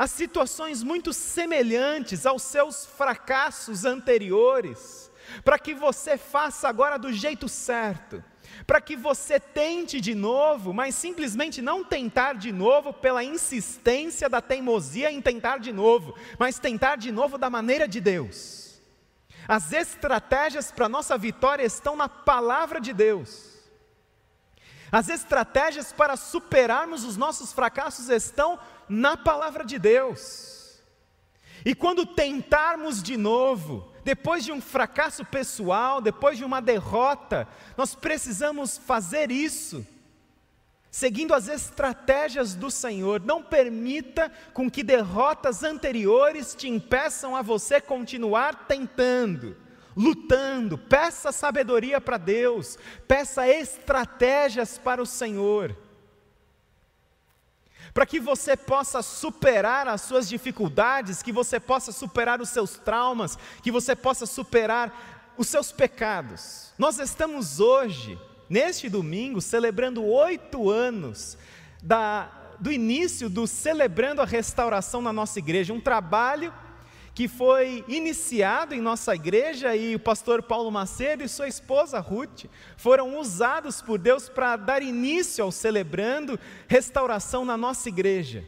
a 0.00 0.06
situações 0.06 0.82
muito 0.82 1.12
semelhantes 1.12 2.24
aos 2.24 2.40
seus 2.40 2.86
fracassos 2.86 3.84
anteriores, 3.84 5.12
para 5.44 5.58
que 5.58 5.74
você 5.74 6.16
faça 6.16 6.66
agora 6.70 6.98
do 6.98 7.12
jeito 7.12 7.46
certo, 7.50 8.24
para 8.66 8.80
que 8.80 8.96
você 8.96 9.38
tente 9.38 10.00
de 10.00 10.14
novo, 10.14 10.72
mas 10.72 10.94
simplesmente 10.94 11.60
não 11.60 11.84
tentar 11.84 12.36
de 12.36 12.50
novo 12.50 12.94
pela 12.94 13.22
insistência 13.22 14.26
da 14.26 14.40
teimosia 14.40 15.12
em 15.12 15.20
tentar 15.20 15.58
de 15.58 15.70
novo, 15.70 16.16
mas 16.38 16.58
tentar 16.58 16.96
de 16.96 17.12
novo 17.12 17.36
da 17.36 17.50
maneira 17.50 17.86
de 17.86 18.00
Deus. 18.00 18.80
As 19.46 19.70
estratégias 19.70 20.72
para 20.72 20.88
nossa 20.88 21.18
vitória 21.18 21.62
estão 21.62 21.94
na 21.94 22.08
palavra 22.08 22.80
de 22.80 22.94
Deus. 22.94 23.50
As 24.92 25.08
estratégias 25.08 25.92
para 25.92 26.16
superarmos 26.16 27.04
os 27.04 27.16
nossos 27.16 27.52
fracassos 27.52 28.08
estão 28.08 28.58
na 28.90 29.16
palavra 29.16 29.64
de 29.64 29.78
Deus. 29.78 30.80
E 31.64 31.74
quando 31.74 32.04
tentarmos 32.04 33.02
de 33.02 33.16
novo, 33.16 33.92
depois 34.02 34.44
de 34.44 34.50
um 34.50 34.60
fracasso 34.60 35.24
pessoal, 35.24 36.00
depois 36.00 36.36
de 36.36 36.44
uma 36.44 36.60
derrota, 36.60 37.46
nós 37.76 37.94
precisamos 37.94 38.78
fazer 38.78 39.30
isso, 39.30 39.86
seguindo 40.90 41.32
as 41.32 41.46
estratégias 41.46 42.54
do 42.54 42.70
Senhor. 42.70 43.20
Não 43.20 43.42
permita 43.42 44.32
com 44.52 44.68
que 44.68 44.82
derrotas 44.82 45.62
anteriores 45.62 46.54
te 46.54 46.68
impeçam 46.68 47.36
a 47.36 47.42
você 47.42 47.80
continuar 47.80 48.66
tentando, 48.66 49.56
lutando. 49.94 50.76
Peça 50.76 51.30
sabedoria 51.30 52.00
para 52.00 52.16
Deus, 52.16 52.78
peça 53.06 53.46
estratégias 53.46 54.78
para 54.78 55.00
o 55.00 55.06
Senhor 55.06 55.76
para 57.92 58.06
que 58.06 58.20
você 58.20 58.56
possa 58.56 59.02
superar 59.02 59.88
as 59.88 60.02
suas 60.02 60.28
dificuldades, 60.28 61.22
que 61.22 61.32
você 61.32 61.58
possa 61.58 61.92
superar 61.92 62.40
os 62.40 62.48
seus 62.48 62.78
traumas, 62.78 63.38
que 63.62 63.70
você 63.70 63.96
possa 63.96 64.26
superar 64.26 65.32
os 65.36 65.48
seus 65.48 65.72
pecados. 65.72 66.72
Nós 66.78 66.98
estamos 66.98 67.60
hoje, 67.60 68.18
neste 68.48 68.88
domingo, 68.88 69.40
celebrando 69.40 70.04
oito 70.04 70.70
anos 70.70 71.36
da, 71.82 72.30
do 72.58 72.70
início 72.70 73.28
do 73.28 73.46
Celebrando 73.46 74.20
a 74.20 74.26
Restauração 74.26 75.00
na 75.00 75.12
nossa 75.12 75.38
igreja, 75.38 75.72
um 75.72 75.80
trabalho 75.80 76.52
que 77.14 77.28
foi 77.28 77.84
iniciado 77.88 78.74
em 78.74 78.80
nossa 78.80 79.14
igreja 79.14 79.74
e 79.74 79.94
o 79.94 80.00
pastor 80.00 80.42
Paulo 80.42 80.70
Macedo 80.70 81.22
e 81.22 81.28
sua 81.28 81.48
esposa 81.48 81.98
Ruth 81.98 82.44
foram 82.76 83.18
usados 83.18 83.82
por 83.82 83.98
Deus 83.98 84.28
para 84.28 84.56
dar 84.56 84.82
início 84.82 85.44
ao 85.44 85.52
celebrando 85.52 86.38
restauração 86.68 87.44
na 87.44 87.56
nossa 87.56 87.88
igreja. 87.88 88.44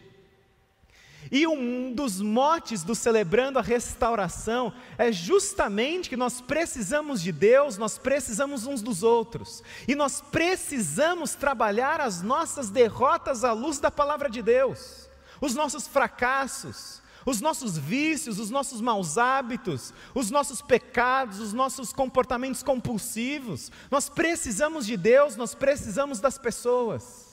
E 1.31 1.47
um 1.47 1.93
dos 1.93 2.21
motes 2.21 2.83
do 2.83 2.95
celebrando 2.95 3.59
a 3.59 3.63
restauração 3.63 4.73
é 4.99 5.13
justamente 5.13 6.09
que 6.09 6.17
nós 6.17 6.41
precisamos 6.41 7.23
de 7.23 7.31
Deus, 7.31 7.79
nós 7.79 7.97
precisamos 7.97 8.67
uns 8.67 8.83
dos 8.83 9.03
outros. 9.03 9.63
E 9.87 9.95
nós 9.95 10.21
precisamos 10.21 11.35
trabalhar 11.35 12.01
as 12.01 12.23
nossas 12.23 12.71
derrotas 12.71 13.45
à 13.45 13.53
luz 13.53 13.79
da 13.79 13.91
palavra 13.91 14.29
de 14.29 14.43
Deus, 14.43 15.09
os 15.41 15.55
nossos 15.55 15.87
fracassos, 15.87 17.01
os 17.25 17.41
nossos 17.41 17.79
vícios, 17.79 18.39
os 18.39 18.51
nossos 18.51 18.81
maus 18.81 19.19
hábitos, 19.19 19.93
os 20.15 20.31
nossos 20.31 20.61
pecados, 20.61 21.39
os 21.41 21.53
nossos 21.53 21.93
comportamentos 21.93 22.63
compulsivos. 22.63 23.71
Nós 23.91 24.09
precisamos 24.09 24.87
de 24.87 24.97
Deus, 24.97 25.37
nós 25.37 25.55
precisamos 25.55 26.21
das 26.21 26.39
pessoas. 26.39 27.33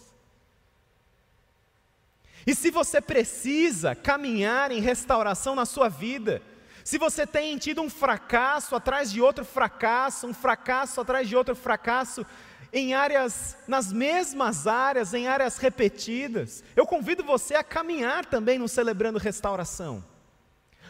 E 2.46 2.55
se 2.55 2.72
você 2.72 3.01
precisa 3.01 3.93
caminhar 3.96 4.72
em 4.72 4.79
restauração 4.79 5.55
na 5.55 5.65
sua 5.65 5.89
vida, 5.89 6.41
se 6.84 6.98
você 6.98 7.27
tem 7.27 7.58
tido 7.58 7.81
um 7.81 7.89
fracasso 7.89 8.75
atrás 8.75 9.12
de 9.12 9.22
outro 9.22 9.46
fracasso, 9.46 10.25
um 10.25 10.34
fracasso 10.34 11.00
atrás 11.00 11.27
de 11.27 11.36
outro 11.36 11.55
fracasso, 11.55 12.25
em 12.71 12.93
áreas, 12.93 13.57
nas 13.67 13.91
mesmas 13.91 14.67
áreas, 14.67 15.13
em 15.13 15.27
áreas 15.27 15.57
repetidas. 15.57 16.63
Eu 16.75 16.85
convido 16.85 17.23
você 17.23 17.55
a 17.55 17.63
caminhar 17.63 18.25
também 18.25 18.59
no 18.59 18.67
Celebrando 18.67 19.17
Restauração, 19.17 20.03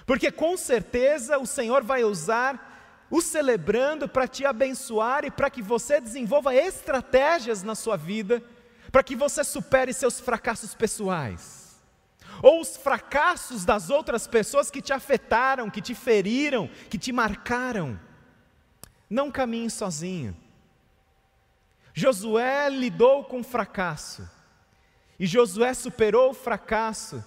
porque 0.06 0.32
com 0.32 0.58
certeza 0.58 1.38
o 1.38 1.46
Senhor 1.46 1.84
vai 1.84 2.04
usar 2.04 2.68
o 3.10 3.22
celebrando 3.22 4.08
para 4.08 4.28
te 4.28 4.46
abençoar 4.46 5.26
e 5.26 5.32
para 5.32 5.50
que 5.50 5.62
você 5.62 6.00
desenvolva 6.00 6.54
estratégias 6.54 7.64
na 7.64 7.74
sua 7.74 7.98
vida, 7.98 8.44
para 8.92 9.04
que 9.04 9.16
você 9.16 9.44
supere 9.44 9.94
seus 9.94 10.20
fracassos 10.20 10.76
pessoais, 10.76 11.80
ou 12.42 12.62
os 12.62 12.78
fracassos 12.78 13.66
das 13.66 13.90
outras 13.90 14.28
pessoas 14.28 14.70
que 14.70 14.82
te 14.82 14.94
afetaram, 14.94 15.70
que 15.70 15.82
te 15.82 15.96
feriram, 15.96 16.70
que 16.90 16.98
te 16.98 17.12
marcaram. 17.12 18.00
Não 19.10 19.32
caminhe 19.32 19.70
sozinho. 19.70 20.38
Josué 22.00 22.70
lidou 22.70 23.26
com 23.26 23.44
fracasso, 23.44 24.26
e 25.20 25.28
Josué 25.28 25.74
superou 25.74 26.30
o 26.30 26.34
fracasso 26.34 27.22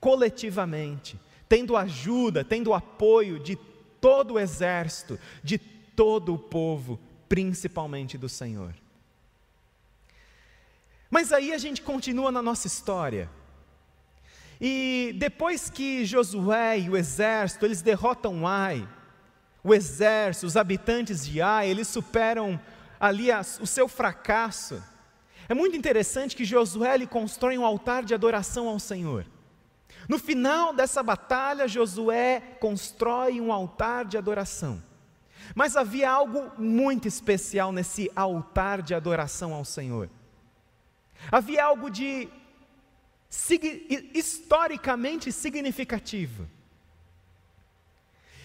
coletivamente, 0.00 1.20
tendo 1.48 1.76
ajuda, 1.76 2.44
tendo 2.44 2.74
apoio 2.74 3.38
de 3.38 3.54
todo 4.00 4.34
o 4.34 4.40
exército, 4.40 5.20
de 5.40 5.56
todo 5.56 6.34
o 6.34 6.38
povo, 6.38 6.98
principalmente 7.28 8.18
do 8.18 8.28
Senhor. 8.28 8.74
Mas 11.08 11.30
aí 11.32 11.52
a 11.52 11.58
gente 11.58 11.80
continua 11.80 12.32
na 12.32 12.42
nossa 12.42 12.66
história. 12.66 13.30
E 14.60 15.14
depois 15.16 15.70
que 15.70 16.04
Josué 16.04 16.80
e 16.80 16.90
o 16.90 16.96
exército, 16.96 17.64
eles 17.64 17.82
derrotam 17.82 18.48
Ai, 18.48 18.86
o 19.62 19.72
exército, 19.72 20.46
os 20.46 20.56
habitantes 20.56 21.24
de 21.24 21.40
Ai, 21.40 21.68
eles 21.68 21.86
superam 21.86 22.60
ali 22.98 23.30
as, 23.30 23.58
o 23.60 23.66
seu 23.66 23.88
fracasso. 23.88 24.82
É 25.48 25.54
muito 25.54 25.76
interessante 25.76 26.34
que 26.34 26.44
Josué 26.44 26.94
ele 26.94 27.06
constrói 27.06 27.56
um 27.56 27.64
altar 27.64 28.04
de 28.04 28.14
adoração 28.14 28.68
ao 28.68 28.78
Senhor. 28.78 29.26
No 30.08 30.18
final 30.18 30.72
dessa 30.72 31.02
batalha, 31.02 31.66
Josué 31.66 32.40
constrói 32.60 33.40
um 33.40 33.52
altar 33.52 34.04
de 34.04 34.16
adoração. 34.16 34.82
Mas 35.54 35.76
havia 35.76 36.10
algo 36.10 36.50
muito 36.60 37.06
especial 37.06 37.72
nesse 37.72 38.10
altar 38.14 38.82
de 38.82 38.94
adoração 38.94 39.52
ao 39.52 39.64
Senhor. 39.64 40.10
Havia 41.30 41.64
algo 41.64 41.90
de 41.90 42.28
historicamente 44.14 45.30
significativo. 45.32 46.48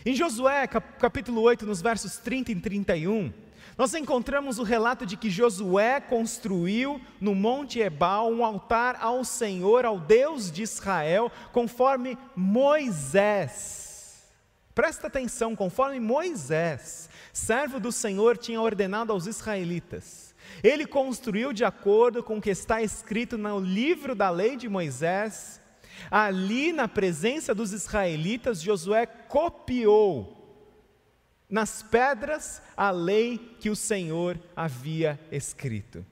Em 0.05 0.15
Josué, 0.15 0.65
capítulo 0.67 1.41
8, 1.41 1.65
nos 1.65 1.81
versos 1.81 2.17
30 2.17 2.51
e 2.51 2.55
31, 2.55 3.31
nós 3.77 3.93
encontramos 3.93 4.59
o 4.59 4.63
relato 4.63 5.05
de 5.05 5.15
que 5.15 5.29
Josué 5.29 6.01
construiu 6.01 7.01
no 7.19 7.33
Monte 7.33 7.79
Ebal 7.79 8.31
um 8.31 8.43
altar 8.43 8.97
ao 8.99 9.23
Senhor, 9.23 9.85
ao 9.85 9.99
Deus 9.99 10.51
de 10.51 10.61
Israel, 10.63 11.31
conforme 11.51 12.17
Moisés. 12.35 13.81
Presta 14.75 15.07
atenção, 15.07 15.55
conforme 15.55 15.99
Moisés, 15.99 17.09
servo 17.33 17.79
do 17.79 17.91
Senhor, 17.91 18.37
tinha 18.37 18.61
ordenado 18.61 19.11
aos 19.11 19.25
israelitas. 19.25 20.33
Ele 20.63 20.85
construiu 20.85 21.53
de 21.53 21.63
acordo 21.63 22.23
com 22.23 22.37
o 22.37 22.41
que 22.41 22.49
está 22.49 22.81
escrito 22.81 23.37
no 23.37 23.59
livro 23.59 24.15
da 24.15 24.29
lei 24.29 24.55
de 24.55 24.67
Moisés. 24.69 25.61
Ali, 26.09 26.73
na 26.73 26.87
presença 26.87 27.53
dos 27.53 27.73
israelitas, 27.73 28.61
Josué 28.61 29.05
copiou 29.05 30.40
nas 31.51 31.83
pedras 31.83 32.61
a 32.75 32.89
lei 32.89 33.37
que 33.59 33.69
o 33.69 33.75
Senhor 33.75 34.39
havia 34.55 35.19
escrito. 35.29 36.05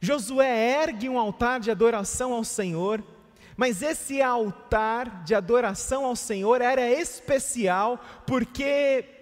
Josué 0.00 0.82
ergue 0.82 1.08
um 1.08 1.18
altar 1.18 1.60
de 1.60 1.70
adoração 1.70 2.32
ao 2.32 2.42
Senhor, 2.42 3.04
mas 3.56 3.82
esse 3.82 4.20
altar 4.20 5.22
de 5.22 5.34
adoração 5.34 6.06
ao 6.06 6.16
Senhor 6.16 6.60
era 6.60 6.90
especial 6.90 8.02
porque 8.26 9.21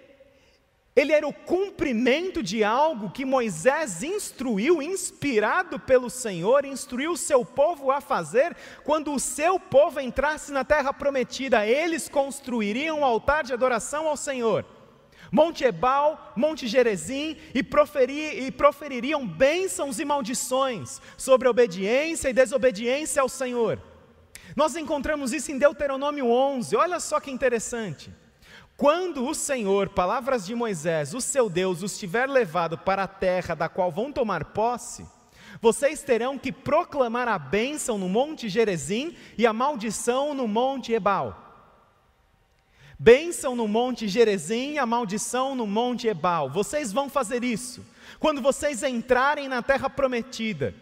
ele 0.93 1.13
era 1.13 1.25
o 1.25 1.33
cumprimento 1.33 2.43
de 2.43 2.65
algo 2.65 3.11
que 3.11 3.23
Moisés 3.23 4.03
instruiu, 4.03 4.81
inspirado 4.81 5.79
pelo 5.79 6.09
Senhor, 6.09 6.65
instruiu 6.65 7.13
o 7.13 7.17
seu 7.17 7.45
povo 7.45 7.91
a 7.91 8.01
fazer 8.01 8.55
quando 8.83 9.13
o 9.13 9.19
seu 9.19 9.57
povo 9.57 10.01
entrasse 10.01 10.51
na 10.51 10.65
terra 10.65 10.93
prometida. 10.93 11.65
Eles 11.65 12.09
construiriam 12.09 12.99
um 12.99 13.05
altar 13.05 13.43
de 13.43 13.53
adoração 13.53 14.05
ao 14.05 14.17
Senhor. 14.17 14.65
Monte 15.31 15.63
Ebal, 15.63 16.33
Monte 16.35 16.67
Gerezim, 16.67 17.37
e, 17.55 17.63
proferi, 17.63 18.45
e 18.45 18.51
profeririam 18.51 19.25
bênçãos 19.25 19.97
e 19.97 20.03
maldições 20.03 21.01
sobre 21.15 21.47
obediência 21.47 22.29
e 22.29 22.33
desobediência 22.33 23.21
ao 23.21 23.29
Senhor. 23.29 23.81
Nós 24.57 24.75
encontramos 24.75 25.31
isso 25.31 25.53
em 25.53 25.57
Deuteronômio 25.57 26.27
11, 26.27 26.75
olha 26.75 26.99
só 26.99 27.21
que 27.21 27.31
interessante. 27.31 28.11
Quando 28.81 29.27
o 29.27 29.35
Senhor, 29.35 29.89
palavras 29.89 30.43
de 30.43 30.55
Moisés, 30.55 31.13
o 31.13 31.21
seu 31.21 31.47
Deus, 31.47 31.83
os 31.83 31.99
tiver 31.99 32.27
levado 32.27 32.79
para 32.79 33.03
a 33.03 33.07
terra 33.07 33.53
da 33.53 33.69
qual 33.69 33.91
vão 33.91 34.11
tomar 34.11 34.43
posse, 34.43 35.05
vocês 35.61 36.01
terão 36.01 36.35
que 36.35 36.51
proclamar 36.51 37.27
a 37.27 37.37
bênção 37.37 37.99
no 37.99 38.09
monte 38.09 38.49
Gerezim 38.49 39.15
e 39.37 39.45
a 39.45 39.53
maldição 39.53 40.33
no 40.33 40.47
monte 40.47 40.93
Ebal. 40.93 41.69
Bênção 42.97 43.55
no 43.55 43.67
monte 43.67 44.07
Gerezim 44.07 44.71
e 44.71 44.79
a 44.79 44.85
maldição 44.87 45.53
no 45.53 45.67
monte 45.67 46.07
Ebal. 46.07 46.49
Vocês 46.49 46.91
vão 46.91 47.07
fazer 47.07 47.43
isso. 47.43 47.85
Quando 48.19 48.41
vocês 48.41 48.81
entrarem 48.81 49.47
na 49.47 49.61
terra 49.61 49.91
prometida, 49.91 50.73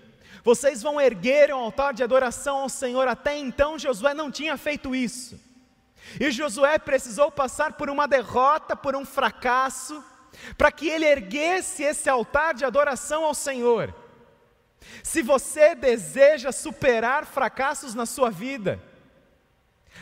vocês 0.41 0.81
vão 0.81 1.01
erguer 1.01 1.53
um 1.53 1.57
altar 1.57 1.93
de 1.93 2.01
adoração 2.01 2.59
ao 2.59 2.69
Senhor. 2.69 3.09
Até 3.09 3.37
então 3.37 3.77
Josué 3.77 4.13
não 4.13 4.31
tinha 4.31 4.55
feito 4.55 4.95
isso. 4.95 5.48
E 6.17 6.31
Josué 6.31 6.79
precisou 6.79 7.29
passar 7.31 7.73
por 7.73 7.89
uma 7.89 8.07
derrota, 8.07 8.75
por 8.75 8.95
um 8.95 9.03
fracasso, 9.03 10.03
para 10.57 10.71
que 10.71 10.87
ele 10.87 11.05
erguesse 11.05 11.83
esse 11.83 12.09
altar 12.09 12.53
de 12.53 12.63
adoração 12.63 13.25
ao 13.25 13.33
Senhor. 13.33 13.93
Se 15.03 15.21
você 15.21 15.75
deseja 15.75 16.51
superar 16.51 17.25
fracassos 17.25 17.93
na 17.93 18.05
sua 18.05 18.29
vida, 18.29 18.81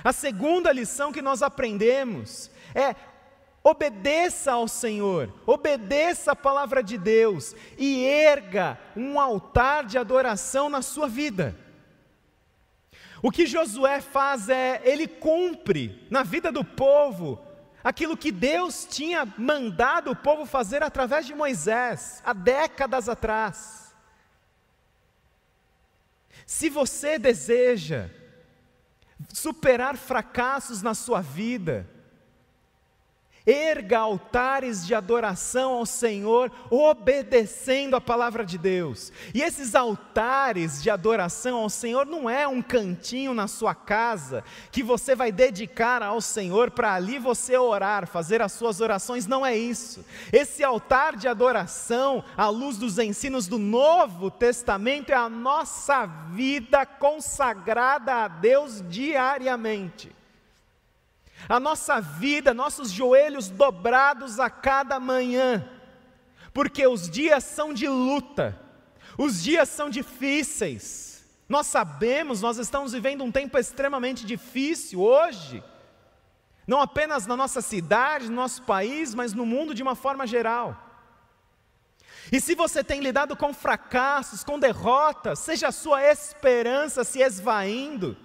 a 0.03 0.13
segunda 0.13 0.71
lição 0.71 1.11
que 1.11 1.21
nós 1.21 1.41
aprendemos 1.41 2.51
é 2.75 2.95
obedeça 3.63 4.53
ao 4.53 4.67
Senhor, 4.67 5.33
obedeça 5.45 6.31
a 6.31 6.35
palavra 6.35 6.81
de 6.81 6.97
Deus 6.97 7.55
e 7.77 8.05
erga 8.05 8.79
um 8.95 9.19
altar 9.19 9.85
de 9.85 9.97
adoração 9.97 10.69
na 10.69 10.81
sua 10.81 11.07
vida. 11.07 11.55
O 13.21 13.31
que 13.31 13.45
Josué 13.45 14.01
faz 14.01 14.49
é, 14.49 14.81
ele 14.83 15.07
cumpre 15.07 16.07
na 16.09 16.23
vida 16.23 16.51
do 16.51 16.63
povo 16.63 17.41
aquilo 17.83 18.17
que 18.17 18.31
Deus 18.31 18.85
tinha 18.85 19.25
mandado 19.37 20.11
o 20.11 20.15
povo 20.15 20.45
fazer 20.45 20.83
através 20.83 21.25
de 21.25 21.33
Moisés, 21.33 22.21
há 22.25 22.33
décadas 22.33 23.07
atrás. 23.07 23.95
Se 26.45 26.69
você 26.69 27.17
deseja 27.17 28.09
superar 29.33 29.97
fracassos 29.97 30.81
na 30.81 30.93
sua 30.93 31.21
vida, 31.21 31.89
erga 33.47 33.99
altares 33.99 34.85
de 34.85 34.93
adoração 34.93 35.71
ao 35.71 35.85
Senhor, 35.85 36.51
obedecendo 36.69 37.95
a 37.95 38.01
palavra 38.01 38.45
de 38.45 38.57
Deus. 38.57 39.13
E 39.33 39.41
esses 39.41 39.73
altares 39.73 40.83
de 40.83 40.89
adoração 40.89 41.59
ao 41.59 41.69
Senhor 41.69 42.05
não 42.05 42.29
é 42.29 42.45
um 42.45 42.61
cantinho 42.61 43.33
na 43.33 43.47
sua 43.47 43.73
casa 43.73 44.43
que 44.69 44.83
você 44.83 45.15
vai 45.15 45.31
dedicar 45.31 46.03
ao 46.03 46.19
Senhor 46.19 46.71
para 46.71 46.93
ali 46.93 47.17
você 47.17 47.57
orar, 47.57 48.05
fazer 48.05 48.41
as 48.41 48.51
suas 48.51 48.81
orações, 48.81 49.25
não 49.25 49.45
é 49.45 49.55
isso. 49.55 50.03
Esse 50.33 50.61
altar 50.61 51.15
de 51.15 51.29
adoração, 51.29 52.23
à 52.35 52.49
luz 52.49 52.77
dos 52.77 52.99
ensinos 52.99 53.47
do 53.47 53.57
Novo 53.57 54.29
Testamento, 54.29 55.11
é 55.11 55.15
a 55.15 55.29
nossa 55.29 56.05
vida 56.05 56.85
consagrada 56.85 58.25
a 58.25 58.27
Deus 58.27 58.83
diariamente 58.89 60.16
a 61.47 61.59
nossa 61.59 61.99
vida, 62.01 62.53
nossos 62.53 62.91
joelhos 62.91 63.49
dobrados 63.49 64.39
a 64.39 64.49
cada 64.49 64.99
manhã, 64.99 65.67
porque 66.53 66.87
os 66.87 67.09
dias 67.09 67.43
são 67.43 67.73
de 67.73 67.87
luta, 67.87 68.59
os 69.17 69.43
dias 69.43 69.69
são 69.69 69.89
difíceis. 69.89 71.25
Nós 71.47 71.67
sabemos, 71.67 72.41
nós 72.41 72.57
estamos 72.57 72.91
vivendo 72.91 73.23
um 73.23 73.31
tempo 73.31 73.57
extremamente 73.57 74.25
difícil 74.25 75.01
hoje, 75.01 75.63
não 76.65 76.81
apenas 76.81 77.25
na 77.25 77.37
nossa 77.37 77.61
cidade, 77.61 78.29
no 78.29 78.35
nosso 78.35 78.63
país, 78.63 79.15
mas 79.15 79.33
no 79.33 79.45
mundo 79.45 79.73
de 79.73 79.81
uma 79.81 79.95
forma 79.95 80.27
geral. 80.27 80.83
E 82.29 82.41
se 82.41 82.55
você 82.55 82.83
tem 82.83 82.99
lidado 82.99 83.37
com 83.37 83.53
fracassos, 83.53 84.43
com 84.43 84.59
derrotas, 84.59 85.39
seja 85.39 85.69
a 85.69 85.71
sua 85.71 86.03
esperança 86.03 87.05
se 87.05 87.21
esvaindo, 87.21 88.17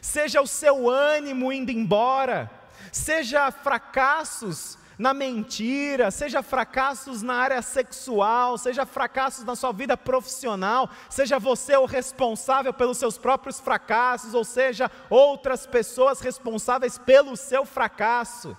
seja 0.00 0.40
o 0.40 0.46
seu 0.46 0.88
ânimo 0.88 1.52
indo 1.52 1.70
embora, 1.70 2.50
seja 2.90 3.50
fracassos 3.50 4.78
na 4.98 5.12
mentira, 5.12 6.10
seja 6.10 6.42
fracassos 6.42 7.22
na 7.22 7.34
área 7.34 7.62
sexual, 7.62 8.56
seja 8.58 8.86
fracassos 8.86 9.44
na 9.44 9.56
sua 9.56 9.72
vida 9.72 9.96
profissional, 9.96 10.88
seja 11.10 11.38
você 11.38 11.76
o 11.76 11.86
responsável 11.86 12.72
pelos 12.72 12.98
seus 12.98 13.18
próprios 13.18 13.58
fracassos, 13.58 14.34
ou 14.34 14.44
seja, 14.44 14.90
outras 15.10 15.66
pessoas 15.66 16.20
responsáveis 16.20 16.98
pelo 16.98 17.36
seu 17.36 17.64
fracasso. 17.64 18.56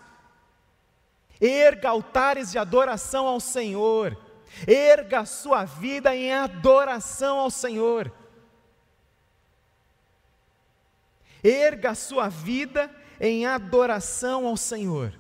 Erga 1.39 1.89
altares 1.89 2.51
de 2.51 2.57
adoração 2.57 3.27
ao 3.27 3.39
Senhor. 3.39 4.17
Erga 4.67 5.25
sua 5.25 5.65
vida 5.65 6.15
em 6.15 6.33
adoração 6.33 7.39
ao 7.39 7.49
Senhor. 7.49 8.11
Erga 11.43 11.91
a 11.91 11.95
sua 11.95 12.29
vida 12.29 12.89
em 13.19 13.45
adoração 13.45 14.47
ao 14.47 14.56
Senhor. 14.56 15.13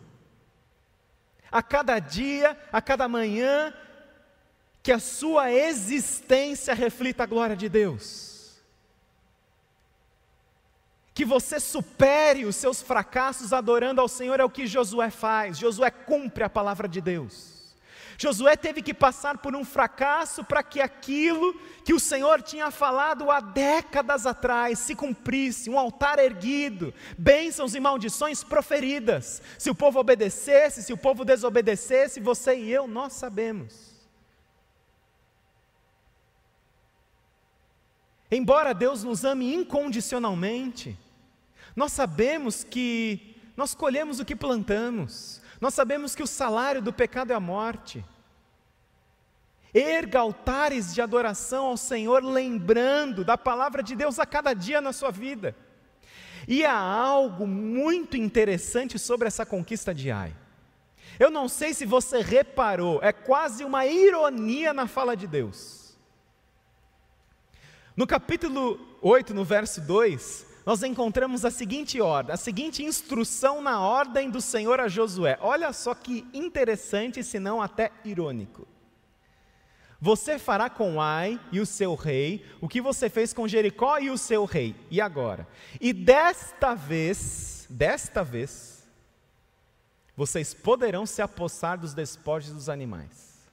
A 1.51 1.61
cada 1.61 1.99
dia, 1.99 2.57
a 2.71 2.81
cada 2.81 3.07
manhã, 3.07 3.73
que 4.81 4.91
a 4.91 4.99
sua 4.99 5.51
existência 5.51 6.73
reflita 6.73 7.23
a 7.23 7.27
glória 7.27 7.55
de 7.55 7.69
Deus. 7.69 8.61
Que 11.13 11.23
você 11.23 11.59
supere 11.59 12.45
os 12.45 12.55
seus 12.55 12.81
fracassos 12.81 13.53
adorando 13.53 14.01
ao 14.01 14.07
Senhor, 14.07 14.39
é 14.39 14.43
o 14.43 14.49
que 14.49 14.65
Josué 14.65 15.11
faz. 15.11 15.57
Josué 15.59 15.91
cumpre 15.91 16.43
a 16.43 16.49
palavra 16.49 16.87
de 16.87 16.99
Deus. 16.99 17.52
Josué 18.23 18.55
teve 18.55 18.81
que 18.81 18.93
passar 18.93 19.39
por 19.39 19.53
um 19.53 19.65
fracasso 19.65 20.45
para 20.45 20.63
que 20.63 20.79
aquilo 20.79 21.53
que 21.83 21.93
o 21.93 21.99
Senhor 21.99 22.41
tinha 22.41 22.71
falado 22.71 23.29
há 23.29 23.41
décadas 23.41 24.25
atrás 24.25 24.79
se 24.79 24.95
cumprisse, 24.95 25.69
um 25.69 25.77
altar 25.77 26.19
erguido, 26.19 26.93
bênçãos 27.17 27.75
e 27.75 27.81
maldições 27.81 28.41
proferidas. 28.41 29.41
Se 29.59 29.69
o 29.69 29.75
povo 29.75 29.99
obedecesse, 29.99 30.83
se 30.83 30.93
o 30.93 30.97
povo 30.97 31.25
desobedecesse, 31.25 32.21
você 32.21 32.55
e 32.55 32.71
eu, 32.71 32.87
nós 32.87 33.11
sabemos. 33.11 33.91
Embora 38.31 38.73
Deus 38.73 39.03
nos 39.03 39.25
ame 39.25 39.53
incondicionalmente, 39.53 40.97
nós 41.75 41.91
sabemos 41.91 42.63
que 42.63 43.35
nós 43.57 43.75
colhemos 43.75 44.21
o 44.21 44.25
que 44.25 44.35
plantamos. 44.35 45.41
Nós 45.59 45.73
sabemos 45.73 46.15
que 46.15 46.23
o 46.23 46.27
salário 46.27 46.81
do 46.81 46.93
pecado 46.93 47.31
é 47.31 47.35
a 47.35 47.39
morte. 47.41 48.03
Erga 49.73 50.19
altares 50.19 50.93
de 50.93 51.01
adoração 51.01 51.65
ao 51.65 51.77
Senhor, 51.77 52.23
lembrando 52.23 53.23
da 53.23 53.37
palavra 53.37 53.81
de 53.81 53.95
Deus 53.95 54.19
a 54.19 54.25
cada 54.25 54.53
dia 54.53 54.79
na 54.79 54.93
sua 54.93 55.09
vida. 55.09 55.55
E 56.47 56.63
há 56.63 56.77
algo 56.77 57.47
muito 57.47 58.15
interessante 58.17 58.99
sobre 58.99 59.27
essa 59.27 59.45
conquista 59.45 59.93
de 59.93 60.11
Ai. 60.11 60.35
Eu 61.19 61.31
não 61.31 61.47
sei 61.47 61.73
se 61.73 61.85
você 61.85 62.21
reparou, 62.21 62.99
é 63.01 63.11
quase 63.11 63.63
uma 63.63 63.85
ironia 63.85 64.73
na 64.73 64.87
fala 64.87 65.15
de 65.15 65.27
Deus. 65.27 65.97
No 67.95 68.07
capítulo 68.07 68.79
8, 69.01 69.33
no 69.33 69.45
verso 69.45 69.79
2, 69.81 70.45
nós 70.65 70.81
encontramos 70.81 71.45
a 71.45 71.51
seguinte 71.51 72.01
ordem, 72.01 72.33
a 72.33 72.37
seguinte 72.37 72.83
instrução 72.83 73.61
na 73.61 73.79
ordem 73.81 74.29
do 74.29 74.41
Senhor 74.41 74.79
a 74.79 74.87
Josué. 74.87 75.37
Olha 75.41 75.71
só 75.73 75.93
que 75.93 76.25
interessante, 76.33 77.23
se 77.23 77.39
não 77.39 77.61
até 77.61 77.91
irônico. 78.03 78.67
Você 80.03 80.37
fará 80.37 80.69
com 80.69 80.99
Ai 80.99 81.39
e 81.49 81.61
o 81.61 81.65
seu 81.65 81.95
rei 81.95 82.45
o 82.59 82.67
que 82.67 82.81
você 82.81 83.09
fez 83.09 83.31
com 83.31 83.47
Jericó 83.47 83.99
e 83.99 84.09
o 84.09 84.17
seu 84.17 84.43
rei. 84.43 84.75
E 84.91 84.99
agora? 84.99 85.47
E 85.79 85.93
desta 85.93 86.75
vez, 86.75 87.65
desta 87.69 88.21
vez, 88.21 88.85
vocês 90.13 90.53
poderão 90.53 91.05
se 91.05 91.21
apossar 91.21 91.79
dos 91.79 91.93
despojos 91.93 92.51
dos 92.51 92.67
animais. 92.67 93.47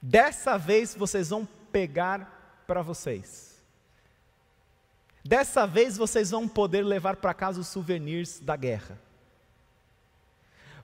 Dessa 0.00 0.56
vez 0.56 0.94
vocês 0.94 1.30
vão 1.30 1.44
pegar 1.72 2.62
para 2.68 2.82
vocês. 2.82 3.60
Dessa 5.24 5.66
vez 5.66 5.96
vocês 5.96 6.30
vão 6.30 6.46
poder 6.46 6.84
levar 6.84 7.16
para 7.16 7.34
casa 7.34 7.60
os 7.60 7.66
souvenirs 7.66 8.38
da 8.38 8.54
guerra. 8.54 8.96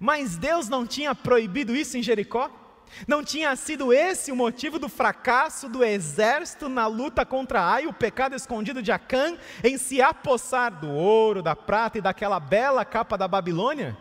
Mas 0.00 0.36
Deus 0.36 0.68
não 0.68 0.84
tinha 0.84 1.14
proibido 1.14 1.76
isso 1.76 1.96
em 1.96 2.02
Jericó? 2.02 2.59
Não 3.06 3.24
tinha 3.24 3.54
sido 3.56 3.92
esse 3.92 4.32
o 4.32 4.36
motivo 4.36 4.78
do 4.78 4.88
fracasso 4.88 5.68
do 5.68 5.84
exército 5.84 6.68
na 6.68 6.86
luta 6.86 7.24
contra 7.24 7.62
Ai, 7.62 7.86
o 7.86 7.92
pecado 7.92 8.34
escondido 8.34 8.82
de 8.82 8.92
Acã, 8.92 9.36
em 9.62 9.78
se 9.78 10.02
apossar 10.02 10.80
do 10.80 10.90
ouro, 10.90 11.42
da 11.42 11.54
prata 11.56 11.98
e 11.98 12.00
daquela 12.00 12.40
bela 12.40 12.84
capa 12.84 13.16
da 13.16 13.28
Babilônia? 13.28 13.96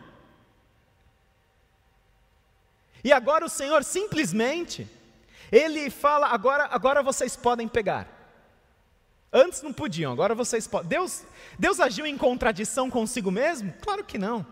E 3.03 3.13
agora 3.13 3.45
o 3.45 3.49
Senhor 3.49 3.83
simplesmente, 3.83 4.87
Ele 5.51 5.89
fala: 5.89 6.27
agora, 6.27 6.67
agora 6.71 7.01
vocês 7.01 7.35
podem 7.35 7.67
pegar. 7.67 8.07
Antes 9.31 9.61
não 9.61 9.71
podiam, 9.71 10.11
agora 10.11 10.33
vocês 10.33 10.67
podem. 10.67 10.89
Deus, 10.89 11.23
Deus 11.57 11.79
agiu 11.79 12.05
em 12.05 12.17
contradição 12.17 12.89
consigo 12.89 13.31
mesmo? 13.31 13.73
Claro 13.81 14.03
que 14.03 14.17
não. 14.17 14.45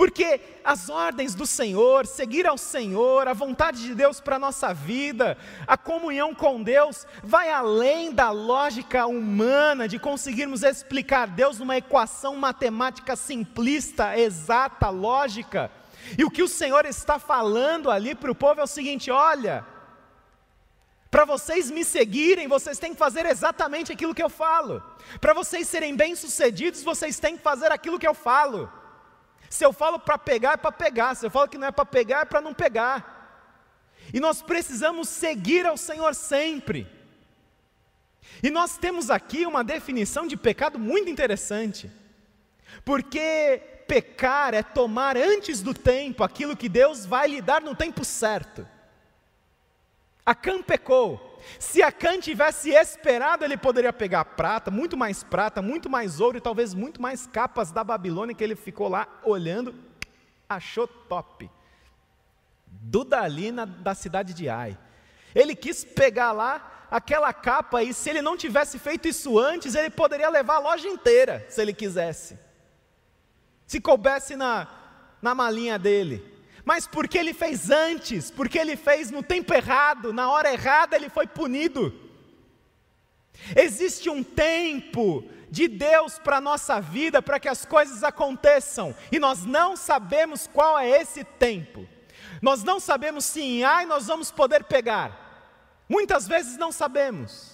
Porque 0.00 0.40
as 0.64 0.88
ordens 0.88 1.34
do 1.34 1.44
Senhor, 1.44 2.06
seguir 2.06 2.46
ao 2.46 2.56
Senhor, 2.56 3.28
a 3.28 3.34
vontade 3.34 3.82
de 3.82 3.94
Deus 3.94 4.18
para 4.18 4.36
a 4.36 4.38
nossa 4.38 4.72
vida, 4.72 5.36
a 5.66 5.76
comunhão 5.76 6.34
com 6.34 6.62
Deus, 6.62 7.06
vai 7.22 7.50
além 7.50 8.10
da 8.10 8.30
lógica 8.30 9.06
humana 9.06 9.86
de 9.86 9.98
conseguirmos 9.98 10.62
explicar 10.62 11.28
Deus 11.28 11.58
numa 11.58 11.76
equação 11.76 12.34
matemática 12.34 13.14
simplista, 13.14 14.18
exata, 14.18 14.88
lógica. 14.88 15.70
E 16.16 16.24
o 16.24 16.30
que 16.30 16.42
o 16.42 16.48
Senhor 16.48 16.86
está 16.86 17.18
falando 17.18 17.90
ali 17.90 18.14
para 18.14 18.32
o 18.32 18.34
povo 18.34 18.58
é 18.58 18.64
o 18.64 18.66
seguinte: 18.66 19.10
olha, 19.10 19.66
para 21.10 21.26
vocês 21.26 21.70
me 21.70 21.84
seguirem, 21.84 22.48
vocês 22.48 22.78
têm 22.78 22.94
que 22.94 22.98
fazer 22.98 23.26
exatamente 23.26 23.92
aquilo 23.92 24.14
que 24.14 24.22
eu 24.22 24.30
falo. 24.30 24.82
Para 25.20 25.34
vocês 25.34 25.68
serem 25.68 25.94
bem-sucedidos, 25.94 26.82
vocês 26.82 27.20
têm 27.20 27.36
que 27.36 27.42
fazer 27.42 27.70
aquilo 27.70 27.98
que 27.98 28.08
eu 28.08 28.14
falo. 28.14 28.79
Se 29.50 29.64
eu 29.66 29.72
falo 29.72 29.98
para 29.98 30.16
pegar, 30.16 30.52
é 30.52 30.56
para 30.56 30.70
pegar. 30.70 31.14
Se 31.16 31.26
eu 31.26 31.30
falo 31.30 31.48
que 31.48 31.58
não 31.58 31.66
é 31.66 31.72
para 31.72 31.84
pegar, 31.84 32.20
é 32.20 32.24
para 32.24 32.40
não 32.40 32.54
pegar. 32.54 33.18
E 34.14 34.20
nós 34.20 34.40
precisamos 34.40 35.08
seguir 35.08 35.66
ao 35.66 35.76
Senhor 35.76 36.14
sempre. 36.14 36.86
E 38.40 38.48
nós 38.48 38.78
temos 38.78 39.10
aqui 39.10 39.44
uma 39.44 39.64
definição 39.64 40.24
de 40.26 40.36
pecado 40.36 40.78
muito 40.78 41.10
interessante. 41.10 41.90
Porque 42.84 43.60
pecar 43.88 44.54
é 44.54 44.62
tomar 44.62 45.16
antes 45.16 45.60
do 45.60 45.74
tempo 45.74 46.22
aquilo 46.22 46.56
que 46.56 46.68
Deus 46.68 47.04
vai 47.04 47.26
lhe 47.26 47.42
dar 47.42 47.60
no 47.60 47.74
tempo 47.74 48.04
certo. 48.04 48.66
Acã 50.24 50.62
pecou. 50.62 51.28
Se 51.58 51.82
Acã 51.82 52.18
tivesse 52.18 52.70
esperado, 52.70 53.44
ele 53.44 53.56
poderia 53.56 53.92
pegar 53.92 54.24
prata, 54.24 54.70
muito 54.70 54.96
mais 54.96 55.22
prata, 55.22 55.60
muito 55.60 55.88
mais 55.88 56.20
ouro 56.20 56.38
e 56.38 56.40
talvez 56.40 56.74
muito 56.74 57.00
mais 57.00 57.26
capas 57.26 57.72
da 57.72 57.84
Babilônia 57.84 58.34
que 58.34 58.42
ele 58.42 58.56
ficou 58.56 58.88
lá 58.88 59.06
olhando, 59.22 59.74
achou 60.48 60.86
top. 60.86 61.50
Dudalina 62.66 63.66
da 63.66 63.94
cidade 63.94 64.32
de 64.32 64.48
Ai. 64.48 64.78
Ele 65.34 65.54
quis 65.54 65.84
pegar 65.84 66.32
lá 66.32 66.86
aquela 66.90 67.32
capa 67.32 67.82
e 67.82 67.94
se 67.94 68.10
ele 68.10 68.22
não 68.22 68.36
tivesse 68.36 68.78
feito 68.78 69.06
isso 69.06 69.38
antes, 69.38 69.74
ele 69.74 69.90
poderia 69.90 70.28
levar 70.28 70.56
a 70.56 70.60
loja 70.60 70.88
inteira, 70.88 71.46
se 71.48 71.60
ele 71.62 71.72
quisesse. 71.72 72.38
Se 73.66 73.80
coubesse 73.80 74.34
na, 74.34 74.66
na 75.22 75.34
malinha 75.34 75.78
dele 75.78 76.39
mas 76.70 76.86
porque 76.86 77.18
ele 77.18 77.34
fez 77.34 77.68
antes, 77.68 78.30
porque 78.30 78.56
ele 78.56 78.76
fez 78.76 79.10
no 79.10 79.24
tempo 79.24 79.52
errado, 79.52 80.12
na 80.12 80.30
hora 80.30 80.52
errada, 80.52 80.94
ele 80.94 81.08
foi 81.08 81.26
punido. 81.26 81.92
Existe 83.56 84.08
um 84.08 84.22
tempo 84.22 85.24
de 85.50 85.66
Deus 85.66 86.16
para 86.20 86.36
a 86.36 86.40
nossa 86.40 86.80
vida, 86.80 87.20
para 87.20 87.40
que 87.40 87.48
as 87.48 87.64
coisas 87.64 88.04
aconteçam, 88.04 88.94
e 89.10 89.18
nós 89.18 89.44
não 89.44 89.76
sabemos 89.76 90.46
qual 90.46 90.78
é 90.78 90.88
esse 90.88 91.24
tempo. 91.24 91.88
Nós 92.40 92.62
não 92.62 92.78
sabemos 92.78 93.24
se 93.24 93.40
em 93.40 93.64
ai 93.64 93.84
nós 93.84 94.06
vamos 94.06 94.30
poder 94.30 94.62
pegar. 94.62 95.50
Muitas 95.88 96.28
vezes 96.28 96.56
não 96.56 96.70
sabemos. 96.70 97.50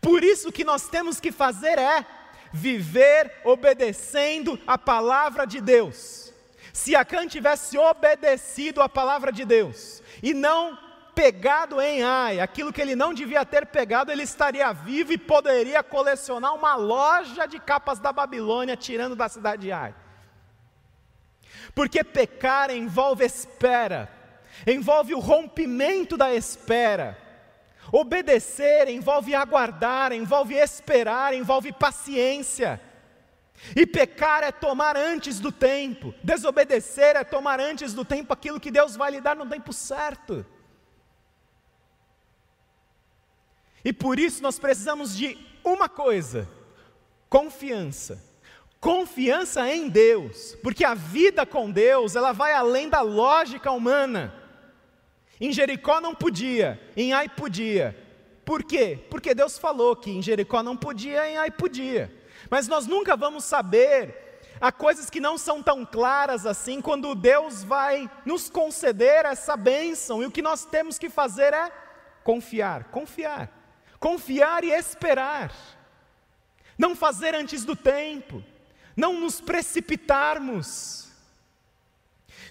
Por 0.00 0.22
isso 0.22 0.50
o 0.50 0.52
que 0.52 0.62
nós 0.62 0.86
temos 0.88 1.18
que 1.18 1.32
fazer 1.32 1.80
é 1.80 2.06
viver 2.52 3.40
obedecendo 3.42 4.56
a 4.68 4.78
palavra 4.78 5.44
de 5.44 5.60
Deus. 5.60 6.23
Se 6.74 6.96
Acã 6.96 7.24
tivesse 7.24 7.78
obedecido 7.78 8.82
à 8.82 8.88
palavra 8.88 9.30
de 9.30 9.44
Deus 9.44 10.02
e 10.20 10.34
não 10.34 10.76
pegado 11.14 11.80
em 11.80 12.02
Ai, 12.02 12.40
aquilo 12.40 12.72
que 12.72 12.82
ele 12.82 12.96
não 12.96 13.14
devia 13.14 13.44
ter 13.44 13.64
pegado, 13.66 14.10
ele 14.10 14.24
estaria 14.24 14.72
vivo 14.72 15.12
e 15.12 15.16
poderia 15.16 15.84
colecionar 15.84 16.52
uma 16.52 16.74
loja 16.74 17.46
de 17.46 17.60
capas 17.60 18.00
da 18.00 18.12
Babilônia 18.12 18.76
tirando 18.76 19.14
da 19.14 19.28
cidade 19.28 19.62
de 19.62 19.70
Ai. 19.70 19.94
Porque 21.76 22.02
pecar 22.02 22.72
envolve 22.72 23.24
espera, 23.24 24.10
envolve 24.66 25.14
o 25.14 25.20
rompimento 25.20 26.16
da 26.16 26.34
espera. 26.34 27.16
Obedecer 27.92 28.88
envolve 28.88 29.32
aguardar, 29.32 30.10
envolve 30.10 30.56
esperar, 30.56 31.34
envolve 31.34 31.72
paciência. 31.72 32.80
E 33.74 33.86
pecar 33.86 34.42
é 34.42 34.52
tomar 34.52 34.96
antes 34.96 35.40
do 35.40 35.50
tempo, 35.50 36.14
desobedecer 36.22 37.16
é 37.16 37.24
tomar 37.24 37.60
antes 37.60 37.94
do 37.94 38.04
tempo 38.04 38.32
aquilo 38.32 38.60
que 38.60 38.70
Deus 38.70 38.96
vai 38.96 39.12
lhe 39.12 39.20
dar 39.20 39.36
no 39.36 39.46
tempo 39.46 39.72
certo. 39.72 40.44
E 43.84 43.92
por 43.92 44.18
isso 44.18 44.42
nós 44.42 44.58
precisamos 44.58 45.16
de 45.16 45.38
uma 45.62 45.88
coisa: 45.88 46.48
confiança. 47.28 48.22
confiança 48.80 49.66
em 49.72 49.88
Deus, 49.88 50.56
porque 50.62 50.84
a 50.84 50.94
vida 50.94 51.46
com 51.46 51.70
Deus, 51.70 52.14
ela 52.14 52.32
vai 52.32 52.52
além 52.52 52.88
da 52.88 53.00
lógica 53.00 53.70
humana. 53.70 54.34
Em 55.40 55.52
Jericó 55.52 56.00
não 56.00 56.14
podia, 56.14 56.80
em 56.96 57.12
Ai 57.12 57.28
podia. 57.28 57.96
Por 58.44 58.62
quê? 58.62 58.98
Porque 59.08 59.34
Deus 59.34 59.58
falou 59.58 59.96
que 59.96 60.10
em 60.10 60.20
Jericó 60.20 60.62
não 60.62 60.76
podia, 60.76 61.28
em 61.28 61.38
Ai 61.38 61.50
podia. 61.50 62.12
Mas 62.50 62.68
nós 62.68 62.86
nunca 62.86 63.16
vamos 63.16 63.44
saber 63.44 64.40
há 64.60 64.70
coisas 64.70 65.10
que 65.10 65.20
não 65.20 65.36
são 65.36 65.62
tão 65.62 65.84
claras 65.84 66.46
assim 66.46 66.80
quando 66.80 67.14
Deus 67.14 67.62
vai 67.62 68.10
nos 68.24 68.48
conceder 68.48 69.24
essa 69.24 69.56
bênção, 69.56 70.22
e 70.22 70.26
o 70.26 70.30
que 70.30 70.42
nós 70.42 70.64
temos 70.64 70.98
que 70.98 71.10
fazer 71.10 71.52
é 71.52 71.72
confiar, 72.22 72.84
confiar, 72.84 73.50
confiar 74.00 74.64
e 74.64 74.70
esperar, 74.70 75.52
não 76.78 76.96
fazer 76.96 77.34
antes 77.34 77.64
do 77.64 77.76
tempo, 77.76 78.42
não 78.96 79.20
nos 79.20 79.40
precipitarmos. 79.40 81.08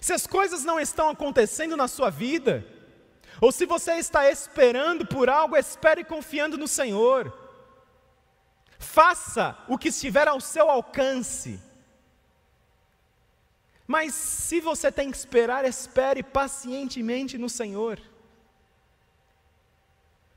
Se 0.00 0.12
as 0.12 0.26
coisas 0.26 0.64
não 0.64 0.78
estão 0.78 1.08
acontecendo 1.08 1.76
na 1.76 1.88
sua 1.88 2.10
vida, 2.10 2.66
ou 3.40 3.50
se 3.50 3.66
você 3.66 3.94
está 3.94 4.30
esperando 4.30 5.06
por 5.06 5.28
algo, 5.28 5.56
espere 5.56 6.04
confiando 6.04 6.56
no 6.56 6.68
Senhor. 6.68 7.43
Faça 8.84 9.58
o 9.66 9.78
que 9.78 9.88
estiver 9.88 10.28
ao 10.28 10.40
seu 10.40 10.70
alcance. 10.70 11.60
Mas 13.86 14.14
se 14.14 14.60
você 14.60 14.92
tem 14.92 15.10
que 15.10 15.16
esperar, 15.16 15.64
espere 15.64 16.22
pacientemente 16.22 17.36
no 17.36 17.48
Senhor. 17.48 18.00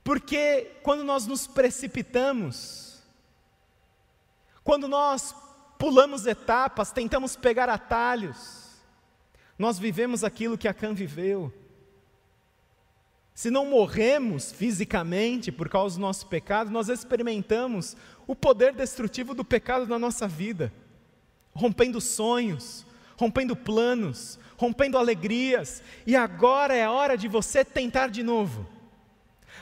Porque 0.03 0.77
quando 0.81 1.03
nós 1.03 1.27
nos 1.27 1.45
precipitamos, 1.45 3.01
quando 4.63 4.87
nós 4.87 5.35
pulamos 5.77 6.25
etapas, 6.25 6.91
tentamos 6.91 7.35
pegar 7.35 7.69
atalhos, 7.69 8.67
nós 9.59 9.77
vivemos 9.77 10.23
aquilo 10.23 10.57
que 10.57 10.67
Acã 10.67 10.93
viveu. 10.93 11.53
Se 13.37 13.51
não 13.51 13.67
morremos 13.67 14.51
fisicamente 14.51 15.51
por 15.51 15.69
causa 15.69 15.95
do 15.95 16.01
nosso 16.01 16.25
pecado, 16.25 16.71
nós 16.71 16.89
experimentamos 16.89 17.95
o 18.25 18.35
poder 18.35 18.73
destrutivo 18.73 19.35
do 19.35 19.45
pecado 19.45 19.85
na 19.85 19.99
nossa 19.99 20.27
vida, 20.27 20.73
rompendo 21.53 22.01
sonhos, 22.01 22.83
rompendo 23.15 23.55
planos, 23.55 24.39
rompendo 24.57 24.97
alegrias, 24.97 25.83
e 26.07 26.15
agora 26.15 26.75
é 26.75 26.89
hora 26.89 27.15
de 27.15 27.27
você 27.27 27.63
tentar 27.63 28.07
de 28.07 28.23
novo. 28.23 28.67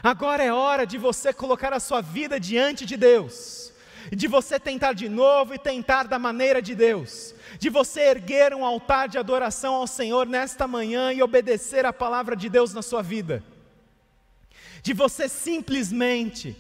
Agora 0.02 0.42
é 0.42 0.54
hora 0.54 0.88
de 0.88 0.98
você 0.98 1.34
colocar 1.34 1.74
a 1.74 1.80
sua 1.82 2.00
vida 2.00 2.40
diante 2.40 2.86
de 2.86 2.96
Deus, 2.96 3.74
de 4.10 4.26
você 4.26 4.58
tentar 4.58 4.94
de 4.94 5.10
novo 5.10 5.54
e 5.54 5.60
tentar 5.60 6.08
da 6.08 6.18
maneira 6.18 6.62
de 6.62 6.76
Deus, 6.76 7.36
de 7.60 7.70
você 7.70 8.04
erguer 8.04 8.54
um 8.54 8.64
altar 8.64 9.10
de 9.10 9.18
adoração 9.18 9.76
ao 9.76 9.86
Senhor 9.86 10.26
nesta 10.26 10.66
manhã 10.66 11.12
e 11.12 11.22
obedecer 11.22 11.86
a 11.86 11.92
palavra 11.92 12.38
de 12.38 12.48
Deus 12.48 12.74
na 12.74 12.82
sua 12.82 13.02
vida, 13.02 13.44
de 14.86 14.94
você 14.94 15.28
simplesmente 15.28 16.56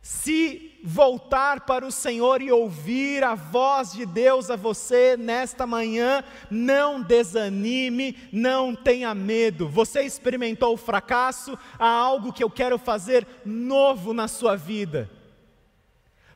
se 0.00 0.78
voltar 0.84 1.62
para 1.62 1.84
o 1.84 1.90
Senhor 1.90 2.40
e 2.40 2.52
ouvir 2.52 3.24
a 3.24 3.34
voz 3.34 3.92
de 3.92 4.06
Deus 4.06 4.48
a 4.48 4.54
você 4.54 5.16
nesta 5.16 5.66
manhã, 5.66 6.22
não 6.48 7.02
desanime, 7.02 8.16
não 8.30 8.76
tenha 8.76 9.12
medo. 9.12 9.68
Você 9.68 10.02
experimentou 10.02 10.72
o 10.74 10.76
fracasso, 10.76 11.58
há 11.76 11.88
algo 11.88 12.32
que 12.32 12.44
eu 12.44 12.48
quero 12.48 12.78
fazer 12.78 13.26
novo 13.44 14.14
na 14.14 14.28
sua 14.28 14.54
vida. 14.54 15.10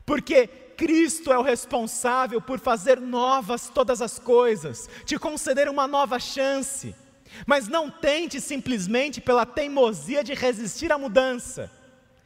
Porque 0.05 0.45
Cristo 0.45 1.31
é 1.31 1.37
o 1.37 1.41
responsável 1.41 2.41
por 2.41 2.59
fazer 2.59 2.99
novas 2.99 3.69
todas 3.69 4.01
as 4.01 4.19
coisas, 4.19 4.89
te 5.05 5.17
conceder 5.17 5.69
uma 5.69 5.87
nova 5.87 6.19
chance. 6.19 6.93
Mas 7.45 7.67
não 7.67 7.89
tente 7.89 8.39
simplesmente 8.39 9.21
pela 9.21 9.45
teimosia 9.45 10.23
de 10.23 10.33
resistir 10.33 10.91
à 10.91 10.97
mudança 10.97 11.71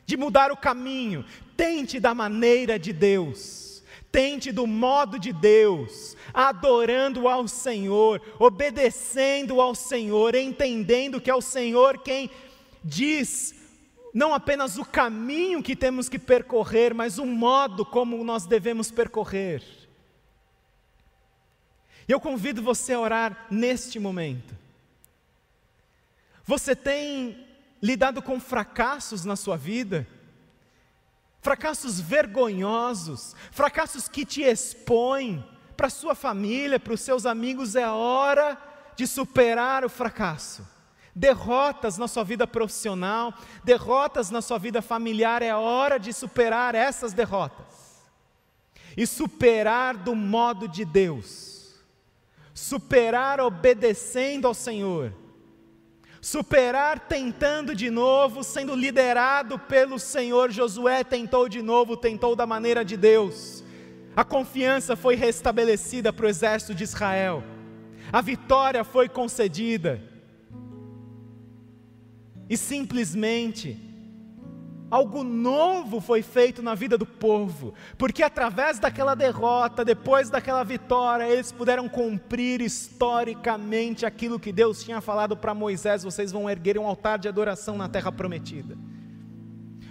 de 0.05 0.15
mudar 0.15 0.51
o 0.51 0.57
caminho. 0.57 1.25
Tente 1.57 1.99
da 1.99 2.13
maneira 2.13 2.77
de 2.77 2.93
Deus, 2.93 3.83
tente 4.11 4.51
do 4.51 4.67
modo 4.67 5.17
de 5.17 5.33
Deus, 5.33 6.15
adorando 6.33 7.27
ao 7.27 7.47
Senhor, 7.47 8.21
obedecendo 8.37 9.59
ao 9.59 9.73
Senhor, 9.73 10.35
entendendo 10.35 11.19
que 11.19 11.31
é 11.31 11.35
o 11.35 11.41
Senhor 11.41 11.97
quem 11.99 12.29
diz 12.83 13.55
não 14.13 14.33
apenas 14.33 14.77
o 14.77 14.85
caminho 14.85 15.61
que 15.61 15.75
temos 15.75 16.07
que 16.07 16.17
percorrer, 16.17 16.93
mas 16.93 17.17
o 17.17 17.25
modo 17.25 17.85
como 17.85 18.23
nós 18.23 18.45
devemos 18.45 18.89
percorrer. 18.89 19.61
Eu 22.07 22.17
convido 22.17 22.61
você 22.61 22.93
a 22.93 22.99
orar 23.01 23.45
neste 23.51 23.99
momento. 23.99 24.55
Você 26.45 26.75
tem 26.75 27.47
lidado 27.81 28.21
com 28.21 28.39
fracassos 28.39 29.25
na 29.25 29.35
sua 29.35 29.57
vida, 29.57 30.07
fracassos 31.41 31.99
vergonhosos, 31.99 33.35
fracassos 33.51 34.07
que 34.07 34.23
te 34.23 34.43
expõem 34.43 35.43
para 35.75 35.89
sua 35.89 36.13
família, 36.13 36.79
para 36.79 36.93
os 36.93 37.01
seus 37.01 37.25
amigos, 37.25 37.75
é 37.75 37.89
hora 37.89 38.57
de 38.95 39.07
superar 39.07 39.83
o 39.83 39.89
fracasso. 39.89 40.65
Derrotas 41.15 41.97
na 41.97 42.07
sua 42.07 42.23
vida 42.23 42.45
profissional, 42.45 43.33
derrotas 43.63 44.29
na 44.29 44.41
sua 44.41 44.57
vida 44.59 44.81
familiar, 44.81 45.41
é 45.41 45.55
hora 45.55 45.97
de 45.97 46.13
superar 46.13 46.75
essas 46.75 47.11
derrotas. 47.11 48.03
E 48.95 49.07
superar 49.07 49.97
do 49.97 50.15
modo 50.15 50.67
de 50.67 50.85
Deus. 50.85 51.73
Superar 52.53 53.39
obedecendo 53.39 54.47
ao 54.47 54.53
Senhor 54.53 55.24
superar 56.25 57.01
tentando 57.01 57.75
de 57.75 57.91
novo, 57.91 58.43
sendo 58.43 58.75
liderado 58.75 59.59
pelo 59.59 59.99
Senhor. 59.99 60.51
Josué 60.51 61.03
tentou 61.03 61.47
de 61.47 61.61
novo, 61.61 61.95
tentou 61.95 62.35
da 62.35 62.47
maneira 62.47 62.83
de 62.83 62.97
Deus. 62.97 63.63
A 64.15 64.23
confiança 64.23 64.95
foi 64.95 65.13
restabelecida 65.13 66.11
para 66.11 66.25
o 66.25 66.27
exército 66.27 66.73
de 66.73 66.83
Israel, 66.83 67.43
a 68.11 68.21
vitória 68.21 68.83
foi 68.83 69.07
concedida, 69.07 70.01
e 72.49 72.57
simplesmente 72.57 73.77
Algo 74.89 75.23
novo 75.23 75.99
foi 75.99 76.21
feito 76.21 76.61
na 76.61 76.75
vida 76.75 76.95
do 76.95 77.07
povo, 77.07 77.73
porque 77.97 78.21
através 78.21 78.77
daquela 78.77 79.15
derrota, 79.15 79.83
depois 79.83 80.29
daquela 80.29 80.63
vitória, 80.63 81.27
eles 81.27 81.51
puderam 81.51 81.89
cumprir 81.89 82.61
historicamente 82.61 84.05
aquilo 84.05 84.39
que 84.39 84.51
Deus 84.51 84.83
tinha 84.83 85.01
falado 85.01 85.35
para 85.35 85.55
Moisés: 85.55 86.03
vocês 86.03 86.31
vão 86.31 86.49
erguer 86.49 86.77
um 86.77 86.85
altar 86.85 87.17
de 87.17 87.27
adoração 87.27 87.77
na 87.77 87.89
terra 87.89 88.11
prometida. 88.11 88.77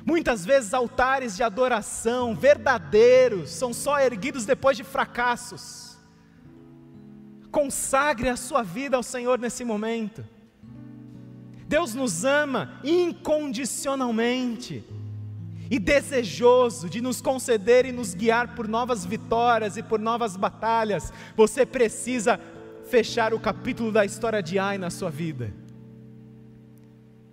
Muitas 0.07 0.45
vezes 0.45 0.73
altares 0.73 1.35
de 1.35 1.43
adoração 1.43 2.35
verdadeiros 2.35 3.51
são 3.51 3.73
só 3.73 3.99
erguidos 3.99 4.45
depois 4.45 4.77
de 4.77 4.85
fracassos. 4.85 5.99
Consagre 7.51 8.29
a 8.29 8.37
sua 8.37 8.63
vida 8.63 8.97
ao 8.97 9.03
Senhor 9.03 9.39
nesse 9.39 9.65
momento. 9.65 10.25
Deus 11.66 11.94
nos 11.94 12.24
ama 12.24 12.81
incondicionalmente 12.85 14.85
e 15.70 15.79
desejoso 15.79 16.90
de 16.90 17.00
nos 17.00 17.20
conceder 17.20 17.87
e 17.87 17.92
nos 17.92 18.14
guiar 18.14 18.55
por 18.55 18.68
novas 18.68 19.05
vitórias 19.05 19.77
e 19.77 19.83
por 19.83 19.98
novas 19.98 20.37
batalhas. 20.37 21.12
Você 21.37 21.64
precisa 21.64 22.38
fechar 22.85 23.33
o 23.33 23.40
capítulo 23.40 23.90
da 23.90 24.05
história 24.05 24.42
de 24.42 24.59
Ai 24.59 24.79
na 24.79 24.90
sua 24.90 25.11
vida. 25.11 25.53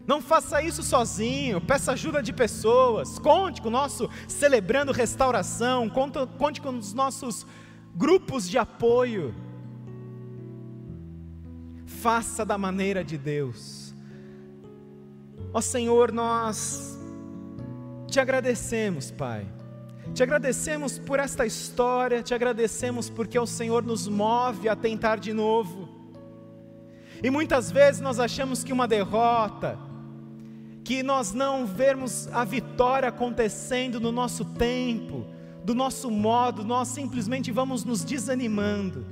Não 0.07 0.21
faça 0.21 0.61
isso 0.61 0.81
sozinho, 0.81 1.61
peça 1.61 1.91
ajuda 1.91 2.23
de 2.23 2.33
pessoas, 2.33 3.19
conte 3.19 3.61
com 3.61 3.67
o 3.67 3.71
nosso 3.71 4.09
Celebrando 4.27 4.91
Restauração, 4.91 5.89
conte, 5.89 6.59
com 6.59 6.77
os 6.77 6.93
nossos 6.93 7.45
grupos 7.95 8.49
de 8.49 8.57
apoio. 8.57 9.35
Faça 11.85 12.43
da 12.43 12.57
maneira 12.57 13.03
de 13.03 13.17
Deus. 13.17 13.90
Ó 15.54 15.62
Senhor, 15.62 16.12
nós 16.12 16.97
te 18.08 18.19
agradecemos, 18.19 19.12
Pai. 19.12 19.47
Te 20.13 20.23
agradecemos 20.23 20.99
por 20.99 21.19
esta 21.19 21.45
história, 21.45 22.21
te 22.21 22.34
agradecemos 22.34 23.10
porque 23.10 23.39
o 23.39 23.45
Senhor 23.45 23.84
nos 23.84 24.08
move 24.08 24.67
a 24.67 24.75
tentar 24.75 25.17
de 25.17 25.32
novo. 25.34 25.88
E 27.23 27.30
muitas 27.30 27.71
vezes 27.71 28.01
nós 28.01 28.19
achamos 28.19 28.63
que 28.63 28.73
uma 28.73 28.88
derrota, 28.88 29.77
que 30.84 31.04
nós 31.04 31.34
não 31.34 31.65
vemos 31.65 32.27
a 32.34 32.43
vitória 32.43 33.08
acontecendo 33.08 33.99
no 33.99 34.12
nosso 34.12 34.43
tempo, 34.43 35.25
do 35.63 35.75
nosso 35.75 36.10
modo, 36.10 36.63
nós 36.65 36.88
simplesmente 36.88 37.51
vamos 37.51 37.86
nos 37.86 38.04
desanimando. 38.04 39.06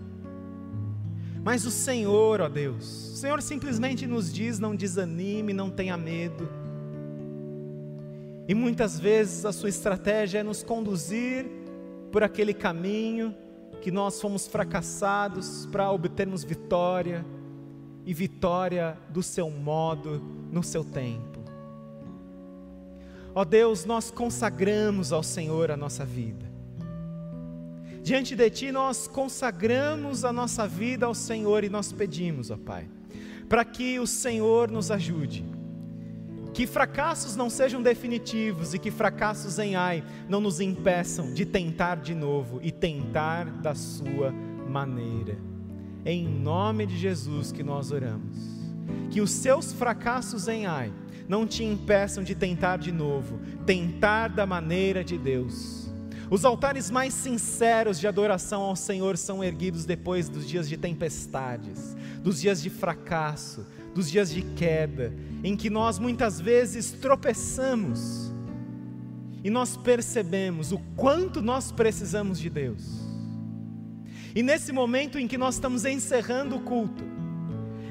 Mas 1.49 1.65
o 1.65 1.71
Senhor, 1.71 2.41
ó 2.41 2.47
Deus, 2.47 2.85
o 2.85 3.15
Senhor 3.15 3.41
simplesmente 3.41 4.05
nos 4.05 4.31
diz: 4.31 4.59
não 4.59 4.75
desanime, 4.75 5.51
não 5.51 5.67
tenha 5.67 5.97
medo. 5.97 6.47
E 8.47 8.53
muitas 8.53 8.99
vezes 8.99 9.45
a 9.45 9.51
sua 9.51 9.69
estratégia 9.69 10.41
é 10.41 10.43
nos 10.43 10.61
conduzir 10.61 11.47
por 12.11 12.21
aquele 12.21 12.53
caminho 12.53 13.35
que 13.81 13.89
nós 13.89 14.21
fomos 14.21 14.45
fracassados 14.45 15.65
para 15.71 15.91
obtermos 15.91 16.43
vitória 16.43 17.25
e 18.05 18.13
vitória 18.13 18.95
do 19.09 19.23
seu 19.23 19.49
modo, 19.49 20.21
no 20.51 20.61
seu 20.61 20.83
tempo. 20.83 21.39
Ó 23.33 23.43
Deus, 23.43 23.85
nós 23.85 24.11
consagramos 24.11 25.11
ao 25.11 25.23
Senhor 25.23 25.71
a 25.71 25.75
nossa 25.75 26.05
vida. 26.05 26.48
Diante 28.09 28.35
de 28.35 28.49
Ti, 28.49 28.71
nós 28.71 29.07
consagramos 29.07 30.25
a 30.25 30.33
nossa 30.33 30.67
vida 30.67 31.05
ao 31.05 31.13
Senhor 31.13 31.63
e 31.63 31.69
nós 31.69 31.91
pedimos, 31.91 32.49
ó 32.49 32.57
Pai, 32.57 32.89
para 33.47 33.63
que 33.63 33.99
o 33.99 34.07
Senhor 34.07 34.71
nos 34.71 34.89
ajude. 34.89 35.45
Que 36.51 36.65
fracassos 36.65 37.35
não 37.35 37.51
sejam 37.51 37.83
definitivos 37.83 38.73
e 38.73 38.79
que 38.79 38.89
fracassos 38.89 39.59
em 39.59 39.75
ai 39.75 40.03
não 40.27 40.41
nos 40.41 40.59
impeçam 40.59 41.35
de 41.35 41.45
tentar 41.45 41.97
de 41.97 42.15
novo 42.15 42.59
e 42.63 42.71
tentar 42.71 43.45
da 43.45 43.75
Sua 43.75 44.31
maneira. 44.67 45.37
Em 46.03 46.27
nome 46.27 46.87
de 46.87 46.97
Jesus 46.97 47.51
que 47.51 47.61
nós 47.61 47.91
oramos. 47.91 48.35
Que 49.11 49.21
os 49.21 49.29
seus 49.29 49.71
fracassos 49.71 50.47
em 50.47 50.65
ai 50.65 50.91
não 51.27 51.45
te 51.45 51.63
impeçam 51.63 52.23
de 52.23 52.33
tentar 52.33 52.77
de 52.77 52.91
novo, 52.91 53.39
tentar 53.67 54.29
da 54.29 54.47
maneira 54.47 55.03
de 55.03 55.15
Deus 55.15 55.88
os 56.29 56.45
altares 56.45 56.91
mais 56.91 57.13
sinceros 57.13 57.99
de 57.99 58.07
adoração 58.07 58.61
ao 58.61 58.75
Senhor 58.75 59.17
são 59.17 59.43
erguidos 59.43 59.83
depois 59.83 60.29
dos 60.29 60.47
dias 60.47 60.69
de 60.69 60.77
tempestades, 60.77 61.95
dos 62.21 62.39
dias 62.39 62.61
de 62.61 62.69
fracasso, 62.69 63.65
dos 63.95 64.09
dias 64.09 64.29
de 64.29 64.43
queda, 64.43 65.11
em 65.43 65.55
que 65.55 65.69
nós 65.69 65.97
muitas 65.97 66.39
vezes 66.39 66.91
tropeçamos 66.91 68.31
e 69.43 69.49
nós 69.49 69.75
percebemos 69.75 70.71
o 70.71 70.77
quanto 70.95 71.41
nós 71.41 71.71
precisamos 71.71 72.39
de 72.39 72.49
Deus. 72.49 72.99
E 74.35 74.43
nesse 74.43 74.71
momento 74.71 75.17
em 75.17 75.27
que 75.27 75.37
nós 75.37 75.55
estamos 75.55 75.83
encerrando 75.85 76.57
o 76.57 76.61
culto, 76.61 77.03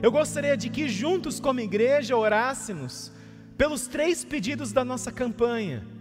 eu 0.01 0.12
gostaria 0.12 0.57
de 0.57 0.68
que 0.68 0.88
juntos 0.88 1.40
como 1.40 1.59
igreja 1.59 2.16
orássemos 2.16 3.11
pelos 3.57 3.88
três 3.88 4.24
pedidos 4.24 4.72
da 4.72 4.85
nossa 4.85 5.11
campanha 5.11 5.97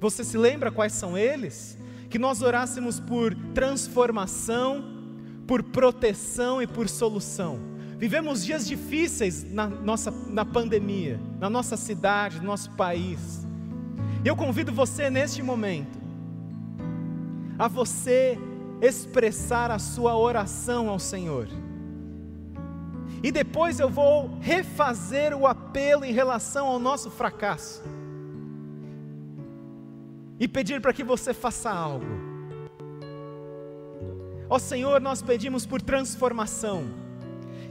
você 0.00 0.22
se 0.22 0.36
lembra 0.36 0.70
quais 0.70 0.92
são 0.92 1.16
eles? 1.16 1.78
Que 2.10 2.18
nós 2.18 2.42
orássemos 2.42 3.00
por 3.00 3.34
transformação, 3.54 4.84
por 5.46 5.62
proteção 5.62 6.60
e 6.60 6.66
por 6.66 6.88
solução. 6.88 7.58
Vivemos 7.98 8.44
dias 8.44 8.66
difíceis 8.66 9.42
na 9.50 9.66
nossa 9.66 10.10
na 10.10 10.44
pandemia, 10.44 11.18
na 11.40 11.48
nossa 11.48 11.76
cidade, 11.76 12.38
no 12.38 12.44
nosso 12.44 12.70
país. 12.72 13.46
E 14.22 14.28
eu 14.28 14.36
convido 14.36 14.70
você 14.70 15.08
neste 15.08 15.42
momento 15.42 15.98
a 17.58 17.68
você 17.68 18.38
expressar 18.82 19.70
a 19.70 19.78
sua 19.78 20.16
oração 20.16 20.90
ao 20.90 20.98
Senhor. 20.98 21.48
E 23.22 23.32
depois 23.32 23.80
eu 23.80 23.88
vou 23.88 24.36
refazer 24.40 25.34
o 25.34 25.46
apelo 25.46 26.04
em 26.04 26.12
relação 26.12 26.66
ao 26.66 26.78
nosso 26.78 27.10
fracasso 27.10 27.82
e 30.38 30.46
pedir 30.46 30.80
para 30.80 30.92
que 30.92 31.04
você 31.04 31.32
faça 31.32 31.70
algo. 31.70 32.06
Ó 34.48 34.58
Senhor, 34.58 35.00
nós 35.00 35.22
pedimos 35.22 35.66
por 35.66 35.82
transformação, 35.82 36.84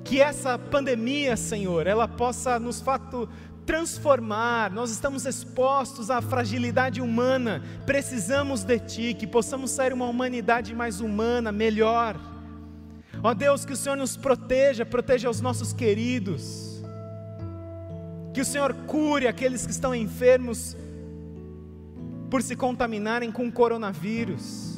que 0.04 0.22
essa 0.22 0.58
pandemia, 0.58 1.38
Senhor, 1.38 1.88
ela 1.88 2.08
possa 2.08 2.60
nos 2.60 2.82
fato 2.82 3.30
transformar. 3.66 4.72
Nós 4.72 4.92
estamos 4.92 5.26
expostos 5.26 6.12
à 6.12 6.22
fragilidade 6.22 7.02
humana, 7.02 7.64
precisamos 7.86 8.64
de 8.64 8.80
Ti, 8.80 9.14
que 9.14 9.26
possamos 9.26 9.72
ser 9.72 9.94
uma 9.94 10.06
humanidade 10.06 10.76
mais 10.76 11.02
humana, 11.02 11.52
melhor. 11.52 12.20
Ó 13.24 13.34
Deus, 13.34 13.66
que 13.66 13.74
o 13.74 13.78
Senhor 13.78 13.96
nos 13.96 14.16
proteja, 14.16 14.86
proteja 14.86 15.30
os 15.30 15.42
nossos 15.42 15.74
queridos. 15.74 16.84
Que 18.34 18.42
o 18.42 18.46
Senhor 18.46 18.74
cure 18.86 19.28
aqueles 19.28 19.66
que 19.66 19.72
estão 19.72 19.96
enfermos 19.96 20.76
por 22.30 22.42
se 22.42 22.56
contaminarem 22.56 23.32
com 23.32 23.52
coronavírus. 23.52 24.76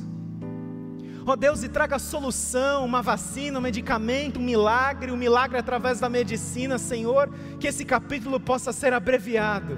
Ó 1.26 1.34
oh 1.34 1.36
Deus, 1.36 1.62
e 1.62 1.68
traga 1.68 2.00
solução, 2.00 2.86
uma 2.86 3.02
vacina, 3.02 3.60
um 3.60 3.62
medicamento, 3.62 4.40
um 4.40 4.44
milagre, 4.44 5.12
um 5.12 5.18
milagre 5.18 5.58
através 5.58 6.00
da 6.00 6.08
medicina, 6.08 6.78
Senhor, 6.78 7.30
que 7.60 7.68
esse 7.68 7.84
capítulo 7.84 8.40
possa 8.40 8.72
ser 8.72 8.94
abreviado. 8.94 9.78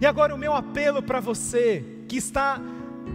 E 0.00 0.06
agora 0.06 0.32
o 0.32 0.38
meu 0.38 0.54
apelo 0.54 1.02
para 1.02 1.18
você 1.18 1.84
que 2.06 2.16
está 2.16 2.60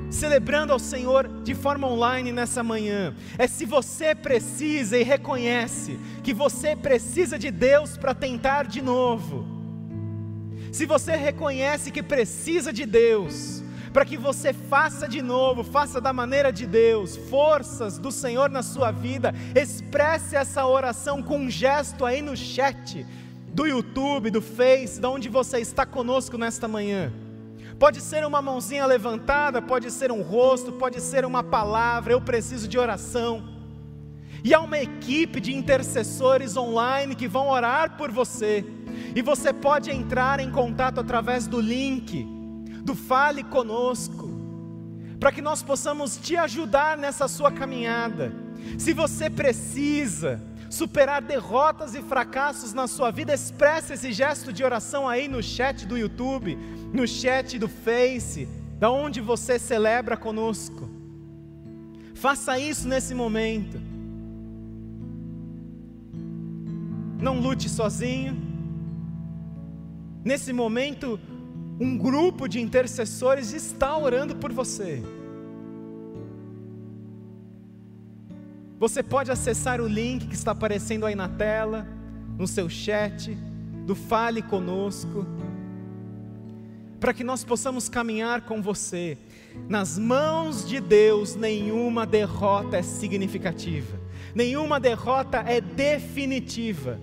celebrando 0.10 0.74
ao 0.74 0.80
Senhor 0.80 1.28
de 1.44 1.56
forma 1.56 1.88
online 1.88 2.34
nessa 2.34 2.62
manhã, 2.62 3.16
é 3.38 3.48
se 3.48 3.66
você 3.66 4.14
precisa 4.14 4.98
e 4.98 5.04
reconhece 5.04 5.98
que 6.24 6.34
você 6.34 6.76
precisa 6.76 7.40
de 7.40 7.52
Deus 7.52 7.96
para 7.98 8.14
tentar 8.14 8.68
de 8.68 8.82
novo 8.82 9.55
se 10.76 10.86
você 10.86 11.16
reconhece 11.16 11.90
que 11.90 12.04
precisa 12.04 12.74
de 12.74 12.86
Deus, 12.86 13.64
para 13.94 14.04
que 14.04 14.18
você 14.18 14.52
faça 14.52 15.08
de 15.08 15.22
novo, 15.22 15.64
faça 15.64 16.02
da 16.02 16.12
maneira 16.12 16.52
de 16.52 16.68
Deus, 16.68 17.16
forças 17.16 17.98
do 17.98 18.12
Senhor 18.12 18.50
na 18.50 18.62
sua 18.62 18.92
vida, 18.92 19.34
expresse 19.56 20.36
essa 20.36 20.68
oração 20.68 21.24
com 21.24 21.38
um 21.38 21.50
gesto 21.50 22.04
aí 22.04 22.22
no 22.22 22.36
chat 22.36 23.08
do 23.54 23.66
YouTube, 23.66 24.30
do 24.30 24.42
Face, 24.42 25.00
de 25.00 25.08
onde 25.08 25.30
você 25.30 25.60
está 25.60 25.86
conosco 25.86 26.38
nesta 26.38 26.68
manhã. 26.68 27.10
Pode 27.80 28.02
ser 28.02 28.26
uma 28.26 28.42
mãozinha 28.42 28.86
levantada, 28.86 29.62
pode 29.62 29.90
ser 29.90 30.12
um 30.12 30.22
rosto, 30.22 30.74
pode 30.74 31.00
ser 31.00 31.24
uma 31.24 31.42
palavra, 31.42 32.12
eu 32.12 32.20
preciso 32.20 32.68
de 32.68 32.78
oração. 32.78 33.55
E 34.46 34.54
há 34.54 34.62
uma 34.62 34.78
equipe 34.78 35.42
de 35.42 35.56
intercessores 35.56 36.56
online 36.56 37.16
que 37.16 37.28
vão 37.28 37.50
orar 37.50 37.98
por 37.98 38.12
você. 38.12 38.64
E 39.16 39.20
você 39.24 39.52
pode 39.52 39.90
entrar 39.90 40.40
em 40.40 40.52
contato 40.52 41.00
através 41.00 41.48
do 41.48 41.60
link 41.60 42.24
do 42.84 42.94
Fale 42.94 43.44
Conosco, 43.44 44.30
para 45.20 45.32
que 45.32 45.42
nós 45.42 45.64
possamos 45.64 46.18
te 46.18 46.38
ajudar 46.38 46.96
nessa 46.96 47.28
sua 47.28 47.52
caminhada. 47.52 48.32
Se 48.78 48.94
você 48.94 49.32
precisa 49.32 50.40
superar 50.70 51.24
derrotas 51.24 51.96
e 51.96 52.04
fracassos 52.04 52.72
na 52.72 52.86
sua 52.86 53.10
vida, 53.10 53.34
expresse 53.34 53.94
esse 53.94 54.12
gesto 54.12 54.54
de 54.54 54.64
oração 54.64 55.10
aí 55.10 55.28
no 55.28 55.42
chat 55.42 55.88
do 55.88 55.98
YouTube, 55.98 56.56
no 56.94 57.08
chat 57.08 57.58
do 57.58 57.68
Face, 57.68 58.48
da 58.78 58.92
onde 58.92 59.22
você 59.22 59.58
celebra 59.58 60.16
conosco. 60.16 60.88
Faça 62.14 62.60
isso 62.60 62.88
nesse 62.88 63.16
momento. 63.16 63.82
Não 67.26 67.40
lute 67.40 67.68
sozinho. 67.68 68.38
Nesse 70.24 70.54
momento, 70.54 71.20
um 71.80 71.98
grupo 71.98 72.48
de 72.48 72.62
intercessores 72.62 73.52
está 73.52 73.98
orando 73.98 74.36
por 74.36 74.54
você. 74.54 75.02
Você 78.78 79.02
pode 79.02 79.32
acessar 79.32 79.82
o 79.82 79.88
link 79.88 80.28
que 80.28 80.36
está 80.36 80.52
aparecendo 80.52 81.04
aí 81.04 81.16
na 81.16 81.28
tela, 81.28 81.88
no 82.38 82.46
seu 82.46 82.70
chat, 82.70 83.36
do 83.88 83.96
Fale 83.96 84.44
Conosco, 84.44 85.26
para 87.00 87.12
que 87.12 87.24
nós 87.24 87.44
possamos 87.44 87.90
caminhar 87.90 88.42
com 88.42 88.62
você. 88.62 89.18
Nas 89.68 89.98
mãos 89.98 90.64
de 90.70 90.80
Deus, 90.80 91.34
nenhuma 91.36 92.06
derrota 92.06 92.78
é 92.78 92.84
significativa, 92.84 94.00
nenhuma 94.36 94.80
derrota 94.80 95.40
é 95.40 95.60
definitiva. 95.60 97.00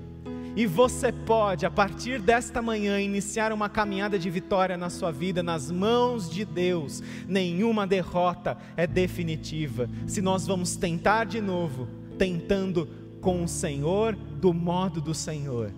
E 0.54 0.66
você 0.66 1.10
pode, 1.10 1.64
a 1.64 1.70
partir 1.70 2.20
desta 2.20 2.60
manhã, 2.60 3.00
iniciar 3.00 3.52
uma 3.52 3.70
caminhada 3.70 4.18
de 4.18 4.28
vitória 4.28 4.76
na 4.76 4.90
sua 4.90 5.10
vida, 5.10 5.42
nas 5.42 5.70
mãos 5.70 6.30
de 6.30 6.44
Deus. 6.44 7.02
Nenhuma 7.26 7.86
derrota 7.86 8.58
é 8.76 8.86
definitiva. 8.86 9.88
Se 10.06 10.20
nós 10.20 10.46
vamos 10.46 10.76
tentar 10.76 11.24
de 11.24 11.40
novo, 11.40 11.88
tentando 12.18 12.86
com 13.22 13.42
o 13.42 13.48
Senhor, 13.48 14.14
do 14.14 14.52
modo 14.52 15.00
do 15.00 15.14
Senhor. 15.14 15.72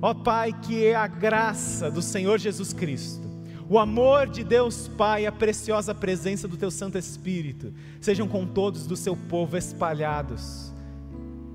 Ó 0.00 0.14
Pai, 0.14 0.54
que 0.62 0.84
é 0.84 0.94
a 0.94 1.08
graça 1.08 1.90
do 1.90 2.00
Senhor 2.00 2.38
Jesus 2.38 2.72
Cristo, 2.72 3.28
o 3.68 3.78
amor 3.78 4.28
de 4.28 4.44
Deus 4.44 4.86
Pai, 4.86 5.26
a 5.26 5.32
preciosa 5.32 5.92
presença 5.94 6.46
do 6.46 6.56
Teu 6.56 6.70
Santo 6.70 6.96
Espírito, 6.96 7.74
sejam 8.00 8.28
com 8.28 8.46
todos 8.46 8.86
do 8.86 8.96
seu 8.96 9.16
povo 9.16 9.56
espalhados 9.56 10.69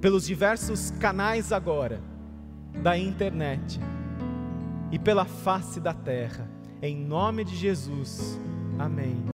pelos 0.06 0.28
diversos 0.28 0.92
canais 1.00 1.52
agora 1.52 2.00
da 2.84 2.96
internet 2.96 3.80
e 4.92 5.00
pela 5.00 5.26
face 5.26 5.80
da 5.80 5.96
terra. 5.96 6.48
Em 6.80 6.96
nome 6.96 7.44
de 7.44 7.56
Jesus. 7.56 8.40
Amém. 8.78 9.18